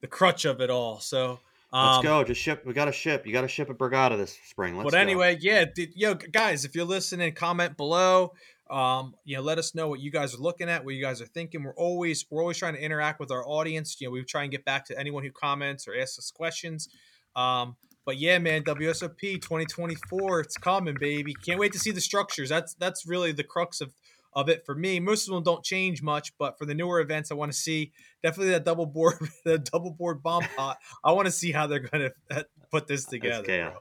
the 0.00 0.06
crutch 0.06 0.44
of 0.44 0.60
it 0.60 0.70
all. 0.70 1.00
So 1.00 1.40
Let's 1.72 1.96
um, 1.98 2.02
go. 2.04 2.24
Just 2.24 2.40
ship. 2.40 2.64
We 2.64 2.72
got 2.72 2.84
to 2.84 2.92
ship. 2.92 3.26
You 3.26 3.32
got 3.32 3.42
to 3.42 3.48
ship 3.48 3.68
a 3.68 3.74
Borgata 3.74 4.16
this 4.16 4.38
spring. 4.48 4.76
Let's 4.76 4.84
but 4.84 4.92
go. 4.92 4.98
anyway, 4.98 5.36
yeah, 5.40 5.64
did, 5.64 5.90
yo, 5.96 6.14
guys, 6.14 6.64
if 6.64 6.76
you're 6.76 6.84
listening, 6.84 7.34
comment 7.34 7.76
below. 7.76 8.32
Um, 8.70 9.14
you 9.24 9.36
know, 9.36 9.42
let 9.42 9.58
us 9.58 9.74
know 9.74 9.88
what 9.88 10.00
you 10.00 10.10
guys 10.10 10.34
are 10.34 10.38
looking 10.38 10.68
at, 10.68 10.84
what 10.84 10.94
you 10.94 11.02
guys 11.02 11.20
are 11.20 11.26
thinking. 11.26 11.64
We're 11.64 11.74
always 11.74 12.24
we're 12.30 12.40
always 12.40 12.56
trying 12.56 12.74
to 12.74 12.80
interact 12.80 13.18
with 13.18 13.32
our 13.32 13.46
audience. 13.46 14.00
You 14.00 14.06
know, 14.06 14.12
we 14.12 14.22
try 14.22 14.42
and 14.42 14.50
get 14.50 14.64
back 14.64 14.86
to 14.86 14.98
anyone 14.98 15.24
who 15.24 15.32
comments 15.32 15.88
or 15.88 15.96
asks 15.96 16.18
us 16.18 16.30
questions. 16.30 16.88
Um, 17.34 17.76
but 18.04 18.18
yeah, 18.18 18.38
man, 18.38 18.62
WSOP 18.62 19.18
2024, 19.20 20.40
it's 20.40 20.56
coming, 20.56 20.94
baby. 20.98 21.34
Can't 21.34 21.58
wait 21.58 21.72
to 21.72 21.78
see 21.80 21.90
the 21.90 22.00
structures. 22.00 22.48
That's 22.48 22.74
that's 22.74 23.06
really 23.06 23.32
the 23.32 23.44
crux 23.44 23.80
of 23.80 23.92
of 24.36 24.50
it 24.50 24.64
for 24.66 24.74
me. 24.74 25.00
Most 25.00 25.26
of 25.26 25.34
them 25.34 25.42
don't 25.42 25.64
change 25.64 26.02
much, 26.02 26.32
but 26.38 26.58
for 26.58 26.66
the 26.66 26.74
newer 26.74 27.00
events, 27.00 27.32
I 27.32 27.34
want 27.34 27.50
to 27.50 27.58
see 27.58 27.92
definitely 28.22 28.52
that 28.52 28.64
double 28.64 28.86
board, 28.86 29.14
the 29.44 29.58
double 29.58 29.90
board 29.90 30.22
bomb 30.22 30.44
pot. 30.56 30.76
I 31.02 31.12
want 31.12 31.26
to 31.26 31.32
see 31.32 31.50
how 31.50 31.66
they're 31.66 31.80
going 31.80 32.10
to 32.30 32.46
put 32.70 32.86
this 32.86 33.06
together. 33.06 33.74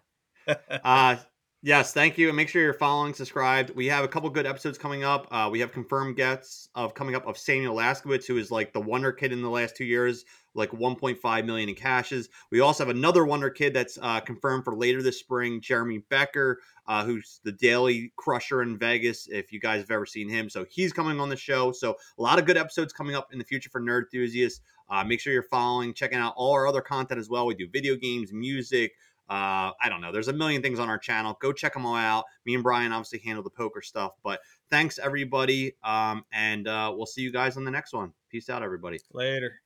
uh 0.84 1.16
yes 1.64 1.92
thank 1.92 2.20
you 2.20 2.28
and 2.28 2.38
make 2.38 2.48
sure 2.48 2.62
you're 2.62 2.72
following 2.72 3.16
subscribed 3.16 3.72
we 3.72 3.88
have 3.88 4.04
a 4.04 4.08
couple 4.08 4.30
good 4.30 4.46
episodes 4.46 4.78
coming 4.78 5.04
up 5.04 5.28
uh 5.32 5.50
we 5.52 5.60
have 5.60 5.72
confirmed 5.72 6.16
guests 6.16 6.70
of 6.76 6.94
coming 6.94 7.16
up 7.16 7.26
of 7.26 7.36
samuel 7.36 7.76
laskowitz 7.76 8.28
who 8.28 8.38
is 8.38 8.52
like 8.52 8.72
the 8.72 8.80
wonder 8.80 9.12
kid 9.12 9.32
in 9.32 9.42
the 9.42 9.50
last 9.50 9.76
two 9.76 9.84
years 9.84 10.24
like 10.56 10.72
1.5 10.72 11.46
million 11.46 11.70
in 11.70 11.76
cashes 11.76 12.30
we 12.52 12.60
also 12.60 12.86
have 12.86 12.96
another 12.96 13.26
wonder 13.26 13.50
kid 13.50 13.74
that's 13.74 13.98
uh 14.02 14.20
confirmed 14.20 14.64
for 14.64 14.76
later 14.76 15.02
this 15.02 15.20
spring 15.20 15.62
jeremy 15.62 16.00
becker 16.10 16.60
uh 16.88 17.04
who's 17.04 17.40
the 17.44 17.52
daily 17.52 18.12
crusher 18.16 18.62
in 18.62 18.78
vegas 18.78 19.28
if 19.32 19.52
you 19.52 19.60
guys 19.60 19.82
have 19.82 19.92
ever 19.92 20.06
seen 20.06 20.30
him 20.30 20.50
so 20.50 20.66
he's 20.70 20.94
coming 20.94 21.20
on 21.20 21.30
the 21.30 21.36
show 21.36 21.72
so 21.72 21.96
a 22.18 22.22
lot 22.22 22.40
of 22.40 22.46
good 22.46 22.58
episodes 22.58 22.94
coming 22.94 23.16
up 23.16 23.28
in 23.32 23.40
the 23.40 23.46
future 23.46 23.70
for 23.70 23.82
nerd 23.82 24.04
enthusiasts 24.04 24.62
uh, 24.90 25.04
make 25.04 25.20
sure 25.20 25.34
you're 25.34 25.44
following 25.44 25.94
checking 25.94 26.20
out 26.20 26.34
all 26.36 26.54
our 26.54 26.68
other 26.68 26.82
content 26.82 27.20
as 27.20 27.30
well 27.30 27.46
we 27.46 27.56
do 27.56 27.68
video 27.72 27.96
games 27.96 28.32
music 28.34 28.92
uh, 29.28 29.74
I 29.82 29.90
don't 29.90 30.02
know. 30.02 30.12
There's 30.12 30.28
a 30.28 30.34
million 30.34 30.62
things 30.62 30.80
on 30.80 30.88
our 30.88 31.00
channel. 31.00 31.38
Go 31.42 31.52
check 31.52 31.74
them 31.74 31.86
all 31.86 31.96
out. 31.96 32.26
Me 32.46 32.54
and 32.54 32.64
Brian 32.64 32.92
obviously 32.92 33.20
handle 33.20 33.44
the 33.44 33.50
poker 33.50 33.82
stuff, 33.82 34.12
but 34.24 34.40
thanks 34.70 35.00
everybody. 35.00 35.74
Um, 35.84 36.24
and 36.32 36.68
uh, 36.68 36.94
we'll 36.96 37.08
see 37.08 37.22
you 37.22 37.32
guys 37.32 37.58
on 37.58 37.64
the 37.64 37.72
next 37.72 37.94
one. 37.94 38.14
Peace 38.30 38.50
out, 38.50 38.62
everybody. 38.62 39.00
Later. 39.14 39.62